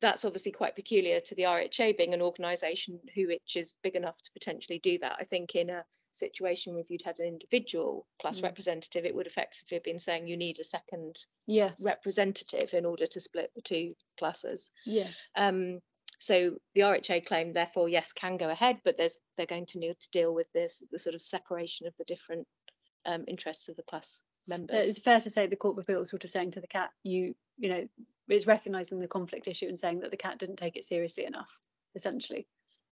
that's 0.00 0.24
obviously 0.24 0.52
quite 0.52 0.76
peculiar 0.76 1.20
to 1.20 1.34
the 1.34 1.44
RHA 1.44 1.96
being 1.96 2.14
an 2.14 2.22
organisation 2.22 3.00
who 3.14 3.28
which 3.28 3.56
is 3.56 3.74
big 3.82 3.96
enough 3.96 4.20
to 4.22 4.32
potentially 4.32 4.78
do 4.78 4.98
that. 4.98 5.16
I 5.18 5.24
think 5.24 5.54
in 5.54 5.70
a 5.70 5.84
situation 6.16 6.72
where 6.74 6.82
if 6.82 6.90
you'd 6.90 7.02
had 7.02 7.18
an 7.20 7.26
individual 7.26 8.06
class 8.20 8.40
Mm. 8.40 8.44
representative, 8.44 9.04
it 9.04 9.14
would 9.14 9.26
effectively 9.26 9.76
have 9.76 9.84
been 9.84 9.98
saying 9.98 10.26
you 10.26 10.36
need 10.36 10.58
a 10.60 10.64
second 10.64 11.16
Yes. 11.46 11.80
representative 11.82 12.74
in 12.74 12.84
order 12.84 13.06
to 13.06 13.20
split 13.20 13.52
the 13.54 13.62
two 13.62 13.94
classes. 14.18 14.70
yes. 14.84 15.30
Um, 15.36 15.80
so 16.18 16.58
the 16.74 16.80
RHA 16.82 17.26
claim, 17.26 17.52
therefore, 17.52 17.88
yes, 17.90 18.12
can 18.14 18.38
go 18.38 18.48
ahead, 18.48 18.80
but 18.84 18.96
there's 18.96 19.18
they're 19.36 19.44
going 19.46 19.66
to 19.66 19.78
need 19.78 20.00
to 20.00 20.10
deal 20.10 20.32
with 20.34 20.50
this 20.52 20.82
the 20.90 20.98
sort 20.98 21.14
of 21.14 21.20
separation 21.20 21.86
of 21.86 21.94
the 21.96 22.04
different 22.04 22.46
um, 23.04 23.24
interests 23.28 23.68
of 23.68 23.76
the 23.76 23.82
class 23.82 24.22
So 24.48 24.56
members. 24.56 24.88
it's 24.88 24.98
fair 24.98 25.20
to 25.20 25.28
say 25.30 25.46
the 25.46 25.56
Court 25.56 25.76
of 25.78 25.84
Appeal 25.84 26.00
is 26.02 26.08
sort 26.10 26.24
of 26.24 26.30
saying 26.30 26.52
to 26.52 26.60
the 26.62 26.66
cat, 26.66 26.90
you, 27.02 27.34
you 27.58 27.68
know, 27.68 27.86
it's 28.28 28.46
recognising 28.46 28.98
the 28.98 29.06
conflict 29.08 29.46
issue 29.46 29.68
and 29.68 29.78
saying 29.78 30.00
that 30.00 30.10
the 30.10 30.16
cat 30.16 30.38
didn't 30.38 30.56
take 30.56 30.76
it 30.76 30.84
seriously 30.84 31.24
enough, 31.26 31.60
essentially. 31.94 32.48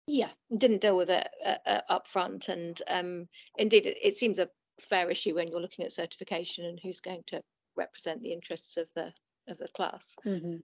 Yeah, 0.07 0.29
didn't 0.57 0.81
deal 0.81 0.97
with 0.97 1.09
it 1.09 1.27
uh, 1.45 1.55
uh, 1.65 1.81
up 1.89 2.07
front, 2.07 2.49
and 2.49 2.79
um, 2.87 3.27
indeed, 3.57 3.85
it, 3.85 3.97
it 4.03 4.15
seems 4.15 4.39
a 4.39 4.49
fair 4.81 5.09
issue 5.09 5.35
when 5.35 5.47
you're 5.47 5.61
looking 5.61 5.85
at 5.85 5.93
certification 5.93 6.65
and 6.65 6.79
who's 6.81 6.99
going 6.99 7.23
to 7.27 7.41
represent 7.77 8.21
the 8.21 8.33
interests 8.33 8.77
of 8.77 8.89
the 8.95 9.13
of 9.47 9.57
the 9.57 9.67
class. 9.69 10.15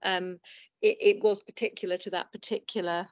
Um, 0.04 0.40
it, 0.82 0.98
it 1.02 1.24
was 1.24 1.42
particular 1.44 1.98
to 1.98 2.10
that 2.12 2.32
particular 2.32 3.08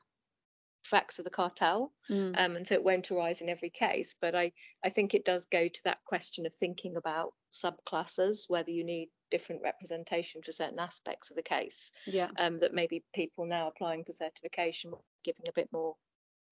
facts 0.84 1.20
of 1.20 1.26
the 1.26 1.32
cartel, 1.32 1.94
Mm. 2.10 2.38
um, 2.38 2.56
and 2.56 2.68
so 2.68 2.76
it 2.76 2.84
won't 2.84 3.12
arise 3.12 3.42
in 3.42 3.50
every 3.50 3.70
case. 3.70 4.16
But 4.20 4.36
I 4.36 4.52
I 4.84 4.90
think 4.90 5.14
it 5.14 5.26
does 5.26 5.46
go 5.46 5.68
to 5.68 5.84
that 5.84 6.00
question 6.06 6.46
of 6.46 6.54
thinking 6.54 6.98
about 6.98 7.34
subclasses, 7.54 8.46
whether 8.50 8.72
you 8.72 8.84
need 8.84 9.10
different 9.30 9.62
representation 9.62 10.42
for 10.42 10.52
certain 10.52 10.80
aspects 10.80 11.30
of 11.32 11.36
the 11.38 11.44
case. 11.44 11.92
Yeah. 12.06 12.30
Um, 12.38 12.60
that 12.60 12.74
maybe 12.74 13.04
people 13.14 13.46
now 13.46 13.68
applying 13.68 14.04
for 14.04 14.12
certification 14.14 14.92
giving 15.24 15.48
a 15.48 15.54
bit 15.54 15.70
more 15.74 15.96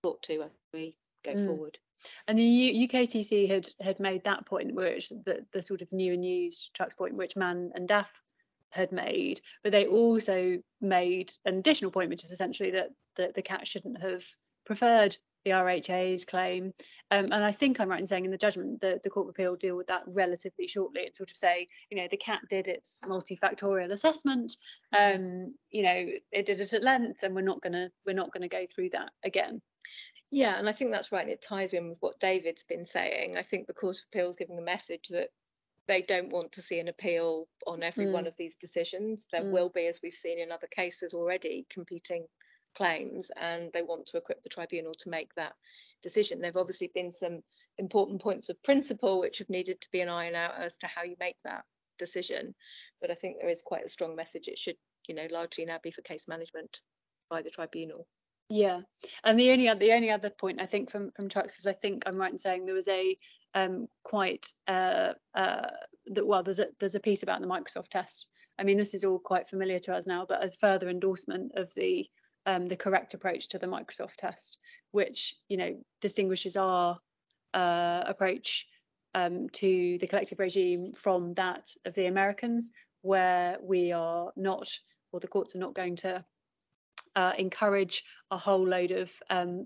thought 0.06 0.22
to 0.22 0.44
as 0.44 0.52
we 0.72 0.96
go 1.24 1.34
Mm. 1.34 1.46
forward. 1.48 1.80
And 2.28 2.38
the 2.38 2.44
U- 2.44 2.88
UKTC 2.88 3.48
had 3.48 3.68
had 3.80 4.00
made 4.00 4.24
that 4.26 4.46
point, 4.46 4.76
which 4.76 5.10
the, 5.10 5.46
the 5.52 5.63
sort 5.63 5.82
of 5.82 5.91
new 5.91 6.13
and 6.13 6.24
used 6.24 6.74
trucks 6.76 6.94
point, 6.94 7.15
which 7.15 7.36
Man 7.36 7.72
and 7.74 7.89
DAF 7.89 8.12
had 8.70 8.91
made, 8.91 9.41
but 9.63 9.72
they 9.72 9.88
also 9.88 10.62
made 10.80 11.32
an 11.46 11.58
additional 11.58 11.89
point, 11.89 12.10
which 12.12 12.24
is 12.24 12.32
essentially 12.32 12.72
that 12.72 12.89
the, 13.15 13.32
the 13.34 13.41
cat 13.41 13.68
shouldn't 13.68 14.00
have 14.02 14.24
preferred 14.65 15.18
the 15.46 15.52
RHA's 15.52 16.26
claim. 16.26 16.74
Um, 17.12 17.26
and 17.26 17.36
I 17.36 17.52
think 17.52 17.80
I'm 17.80 17.89
right 17.89 18.00
in 18.00 18.08
saying 18.08 18.26
in 18.26 18.32
the 18.32 18.38
judgment 18.38 18.82
that 18.82 19.02
the 19.04 19.10
Court 19.10 19.28
of 19.28 19.30
Appeal 19.30 19.56
deal 19.56 19.78
with 19.78 19.88
that 19.88 20.04
relatively 20.08 20.68
shortly 20.68 21.06
and 21.06 21.15
sort 21.15 21.32
of 21.32 21.38
say, 21.38 21.68
you 21.89 21.98
know, 21.98 22.08
the 22.10 22.18
CAT 22.18 22.41
did 22.50 22.68
its 22.68 23.00
multifactorial 23.06 23.91
assessment, 23.91 24.56
um, 24.91 25.56
you 25.72 25.84
know, 25.84 26.08
it 26.32 26.46
did 26.46 26.60
it 26.60 26.74
at 26.74 26.84
length 26.84 27.24
and 27.24 27.34
we're 27.34 27.41
not 27.41 27.62
gonna 27.62 27.89
we're 28.06 28.13
not 28.13 28.32
gonna 28.34 28.48
go 28.50 28.65
through 28.68 28.89
that 28.91 29.12
again. 29.24 29.62
Yeah, 30.36 30.60
and 30.60 30.67
I 30.67 30.74
think 30.74 30.91
that's 30.91 31.13
right. 31.13 31.21
And 31.21 31.32
it 31.32 31.41
ties 31.41 31.71
in 31.71 31.88
with 31.88 31.98
what 32.02 32.19
David's 32.19 32.63
been 32.63 32.84
saying. 32.84 33.38
I 33.38 33.41
think 33.41 33.67
the 33.67 33.74
Court 33.74 33.95
of 33.95 34.04
Appeal 34.12 34.28
is 34.28 34.36
giving 34.36 34.58
a 34.58 34.62
message 34.62 35.08
that 35.12 35.30
they 35.88 36.02
don't 36.02 36.30
want 36.30 36.52
to 36.52 36.62
see 36.62 36.78
an 36.80 36.89
appeal 36.89 37.48
on 37.65 37.82
every 37.84 38.12
one 38.12 38.28
of 38.28 38.36
these 38.36 38.58
decisions. 38.58 39.30
There 39.32 39.43
Mm. 39.43 39.52
will 39.52 39.69
be, 39.69 39.88
as 39.88 40.02
we've 40.04 40.13
seen 40.13 40.38
in 40.38 40.52
other 40.52 40.67
cases 40.67 41.13
already, 41.13 41.65
competing 41.69 42.28
claims, 42.74 43.32
and 43.38 43.71
they 43.71 43.82
want 43.82 44.08
to 44.08 44.17
equip 44.17 44.41
the 44.41 44.50
tribunal 44.50 44.93
to 44.95 45.10
make 45.10 45.34
that 45.36 45.56
decision. 46.02 46.41
There've 46.41 46.58
obviously 46.58 46.88
been 46.88 47.12
some 47.12 47.41
important 47.78 48.21
points 48.21 48.50
of 48.50 48.62
principle 48.62 49.21
which 49.21 49.38
have 49.38 49.50
needed 49.50 49.80
to 49.80 49.91
be 49.91 50.02
an 50.02 50.10
iron 50.10 50.36
out 50.36 50.60
as 50.60 50.78
to 50.80 50.88
how 50.88 51.04
you 51.04 51.15
make 51.17 51.41
that 51.43 51.63
decision. 51.98 52.54
But 53.00 53.10
I 53.10 53.15
think 53.15 53.38
there 53.39 53.48
is 53.48 53.62
quite 53.62 53.86
a 53.86 53.89
strong 53.89 54.17
message. 54.17 54.50
It 54.50 54.58
should, 54.60 54.78
you 55.08 55.15
know, 55.15 55.28
largely 55.32 55.63
now 55.63 55.80
be 55.82 55.91
for 55.91 56.02
case 56.02 56.28
management 56.28 56.82
by 57.30 57.41
the 57.41 57.52
tribunal. 57.52 58.06
Yeah, 58.50 58.82
and 59.24 59.40
the 59.40 59.52
only 59.52 59.74
the 59.74 59.94
only 59.94 60.12
other 60.12 60.30
point 60.30 60.62
I 60.62 60.68
think 60.68 60.92
from 60.92 61.12
from 61.12 61.30
trucks 61.30 61.54
because 61.54 61.66
I 61.66 61.74
think 61.74 62.04
I'm 62.06 62.18
right 62.18 62.32
in 62.32 62.38
saying 62.38 62.66
there 62.66 62.76
was 62.76 62.88
a 62.88 63.18
um 63.56 63.88
quite 64.04 64.52
uh 64.68 65.14
uh 65.34 65.68
that 66.08 66.28
well 66.28 66.44
there's 66.44 66.60
a 66.60 66.68
there's 66.80 66.96
a 66.96 67.00
piece 67.00 67.24
about 67.24 67.42
the 67.42 67.48
Microsoft 67.48 67.90
test. 67.90 68.28
I 68.60 68.64
mean 68.64 68.78
this 68.78 68.94
is 68.94 69.04
all 69.04 69.18
quite 69.20 69.50
familiar 69.50 69.80
to 69.80 69.96
us 69.96 70.06
now, 70.06 70.26
but 70.30 70.44
a 70.44 70.52
further 70.52 70.90
endorsement 70.90 71.54
of 71.56 71.74
the 71.74 72.08
um 72.46 72.68
the 72.68 72.78
correct 72.78 73.16
approach 73.16 73.48
to 73.50 73.58
the 73.58 73.66
Microsoft 73.66 74.18
test, 74.18 74.60
which 74.92 75.34
you 75.50 75.58
know 75.58 75.76
distinguishes 76.00 76.56
our 76.56 77.00
uh 77.56 78.04
approach 78.06 78.68
um 79.16 79.50
to 79.54 79.98
the 80.00 80.08
collective 80.08 80.38
regime 80.38 80.94
from 80.94 81.34
that 81.34 81.68
of 81.86 81.96
the 81.96 82.06
Americans, 82.06 82.72
where 83.02 83.58
we 83.60 83.92
are 83.92 84.32
not 84.36 84.70
or 85.12 85.20
the 85.20 85.28
courts 85.28 85.56
are 85.56 85.60
not 85.60 85.74
going 85.74 85.96
to 85.96 86.24
uh, 87.15 87.34
encourage 87.38 88.04
a 88.32 88.38
whole 88.38 88.67
load 88.67 88.91
of 88.91 89.12
um, 89.30 89.65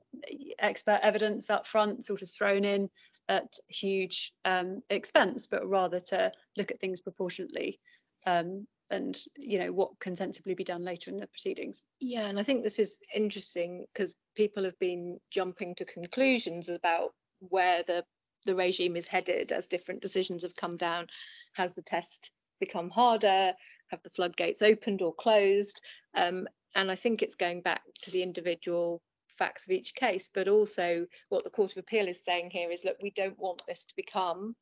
expert 0.59 0.99
evidence 1.01 1.49
up 1.49 1.65
front, 1.65 2.05
sort 2.05 2.21
of 2.21 2.31
thrown 2.31 2.63
in 2.63 2.89
at 3.27 3.57
huge 3.67 4.33
um, 4.45 4.81
expense, 4.89 5.47
but 5.47 5.67
rather 5.67 5.99
to 5.99 6.31
look 6.57 6.71
at 6.71 6.79
things 6.79 6.99
proportionately 7.01 7.79
um, 8.25 8.67
and 8.91 9.17
you 9.38 9.59
know 9.59 9.71
what 9.71 9.99
can 9.99 10.15
sensibly 10.15 10.55
be 10.55 10.63
done 10.63 10.83
later 10.83 11.12
in 11.12 11.17
the 11.17 11.27
proceedings. 11.27 11.83
Yeah, 11.99 12.25
and 12.25 12.39
I 12.39 12.43
think 12.43 12.63
this 12.63 12.79
is 12.79 12.99
interesting 13.13 13.85
because 13.93 14.15
people 14.35 14.63
have 14.63 14.77
been 14.79 15.19
jumping 15.31 15.75
to 15.75 15.85
conclusions 15.85 16.69
about 16.69 17.13
where 17.39 17.83
the 17.83 18.03
the 18.45 18.55
regime 18.55 18.95
is 18.95 19.07
headed 19.07 19.51
as 19.51 19.67
different 19.67 20.01
decisions 20.01 20.43
have 20.43 20.55
come 20.55 20.77
down. 20.77 21.07
Has 21.53 21.75
the 21.75 21.81
test 21.81 22.31
become 22.59 22.89
harder? 22.89 23.53
Have 23.89 24.01
the 24.03 24.09
floodgates 24.09 24.62
opened 24.62 25.01
or 25.01 25.13
closed? 25.13 25.81
Um, 26.15 26.47
and 26.75 26.91
I 26.91 26.95
think 26.95 27.21
it's 27.21 27.36
going 27.36 27.62
back 27.62 27.82
to 28.03 28.12
the 28.12 28.23
individual 28.23 29.01
facts 29.27 29.65
of 29.65 29.71
each 29.71 29.95
case, 29.95 30.29
but 30.34 30.47
also 30.47 31.05
what 31.29 31.43
the 31.43 31.49
Court 31.49 31.71
of 31.71 31.77
Appeal 31.77 32.08
is 32.08 32.23
saying 32.23 32.49
here 32.51 32.71
is, 32.71 32.84
look, 32.84 32.97
we 33.01 33.12
don't 33.12 33.39
want 33.39 33.62
this 33.67 33.86
to 33.86 33.95
become 33.95 34.55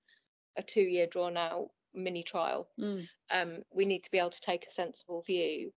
a 0.58 0.63
two-year 0.63 1.08
drawn-out 1.08 1.70
mini 1.93 2.24
trial. 2.24 2.70
Um, 3.32 3.63
we 3.74 3.86
need 3.86 4.04
to 4.04 4.12
be 4.12 4.20
able 4.20 4.30
to 4.30 4.41
take 4.41 4.65
a 4.65 4.72
sensible 4.72 5.22
view, 5.22 5.72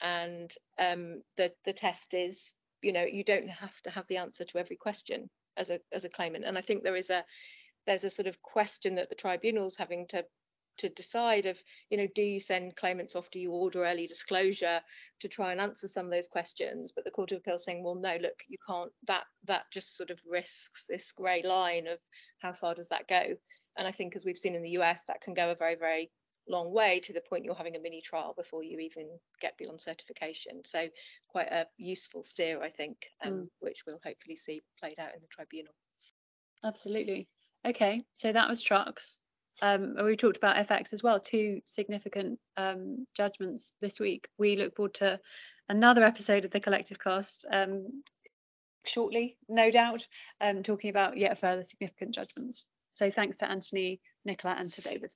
and 0.00 0.50
um, 0.78 1.22
the 1.36 1.50
the 1.64 1.72
test 1.72 2.14
is, 2.14 2.54
you 2.82 2.92
know, 2.92 3.04
you 3.04 3.24
don't 3.24 3.48
have 3.48 3.80
to 3.82 3.90
have 3.90 4.06
the 4.08 4.18
answer 4.18 4.44
to 4.44 4.58
every 4.58 4.76
question 4.76 5.30
as 5.56 5.70
a 5.70 5.80
as 5.92 6.04
a 6.04 6.08
claimant. 6.08 6.44
And 6.44 6.58
I 6.58 6.62
think 6.62 6.82
there 6.82 6.96
is 6.96 7.10
a 7.10 7.24
there's 7.86 8.04
a 8.04 8.10
sort 8.10 8.26
of 8.26 8.42
question 8.42 8.96
that 8.96 9.08
the 9.08 9.14
tribunal's 9.14 9.76
having 9.76 10.06
to 10.08 10.24
to 10.78 10.88
decide 10.90 11.46
of 11.46 11.62
you 11.90 11.96
know 11.96 12.06
do 12.14 12.22
you 12.22 12.40
send 12.40 12.76
claimants 12.76 13.16
off 13.16 13.30
do 13.30 13.38
you 13.38 13.50
order 13.52 13.84
early 13.84 14.06
disclosure 14.06 14.80
to 15.20 15.28
try 15.28 15.52
and 15.52 15.60
answer 15.60 15.88
some 15.88 16.06
of 16.06 16.12
those 16.12 16.28
questions 16.28 16.92
but 16.92 17.04
the 17.04 17.10
court 17.10 17.32
of 17.32 17.38
appeal 17.38 17.58
saying 17.58 17.82
well 17.82 17.94
no 17.94 18.16
look 18.20 18.42
you 18.48 18.58
can't 18.66 18.92
that 19.06 19.24
that 19.44 19.64
just 19.72 19.96
sort 19.96 20.10
of 20.10 20.20
risks 20.28 20.86
this 20.88 21.12
grey 21.12 21.42
line 21.42 21.86
of 21.86 21.98
how 22.40 22.52
far 22.52 22.74
does 22.74 22.88
that 22.88 23.08
go 23.08 23.22
and 23.76 23.86
i 23.88 23.90
think 23.92 24.14
as 24.16 24.24
we've 24.24 24.36
seen 24.36 24.54
in 24.54 24.62
the 24.62 24.70
us 24.70 25.02
that 25.04 25.20
can 25.20 25.34
go 25.34 25.50
a 25.50 25.54
very 25.56 25.74
very 25.74 26.10
long 26.48 26.72
way 26.72 27.00
to 27.00 27.12
the 27.12 27.20
point 27.28 27.44
you're 27.44 27.56
having 27.56 27.74
a 27.74 27.80
mini 27.80 28.00
trial 28.00 28.32
before 28.36 28.62
you 28.62 28.78
even 28.78 29.08
get 29.40 29.58
beyond 29.58 29.80
certification 29.80 30.62
so 30.64 30.86
quite 31.28 31.48
a 31.48 31.66
useful 31.76 32.22
steer 32.22 32.62
i 32.62 32.68
think 32.70 32.96
um, 33.24 33.32
Mm. 33.32 33.46
which 33.58 33.82
we'll 33.84 34.00
hopefully 34.04 34.36
see 34.36 34.62
played 34.78 34.98
out 35.00 35.12
in 35.14 35.20
the 35.20 35.26
tribunal 35.28 35.74
Absolutely. 36.64 37.28
Okay, 37.66 38.04
so 38.14 38.32
that 38.32 38.48
was 38.48 38.62
trucks. 38.62 39.18
Um, 39.62 39.96
we 40.02 40.16
talked 40.16 40.36
about 40.36 40.68
FX 40.68 40.92
as 40.92 41.02
well, 41.02 41.18
two 41.20 41.60
significant 41.66 42.38
um, 42.56 43.06
judgments 43.14 43.72
this 43.80 43.98
week. 43.98 44.28
We 44.38 44.56
look 44.56 44.76
forward 44.76 44.94
to 44.94 45.20
another 45.68 46.04
episode 46.04 46.44
of 46.44 46.50
the 46.50 46.60
collective 46.60 46.98
cast 46.98 47.46
um, 47.50 48.02
shortly, 48.84 49.36
no 49.48 49.70
doubt, 49.70 50.06
um, 50.40 50.62
talking 50.62 50.90
about 50.90 51.16
yet 51.16 51.40
further 51.40 51.62
significant 51.62 52.14
judgments. 52.14 52.64
So 52.94 53.10
thanks 53.10 53.38
to 53.38 53.50
Anthony, 53.50 54.00
Nicola, 54.24 54.56
and 54.58 54.72
to 54.72 54.82
David. 54.82 55.12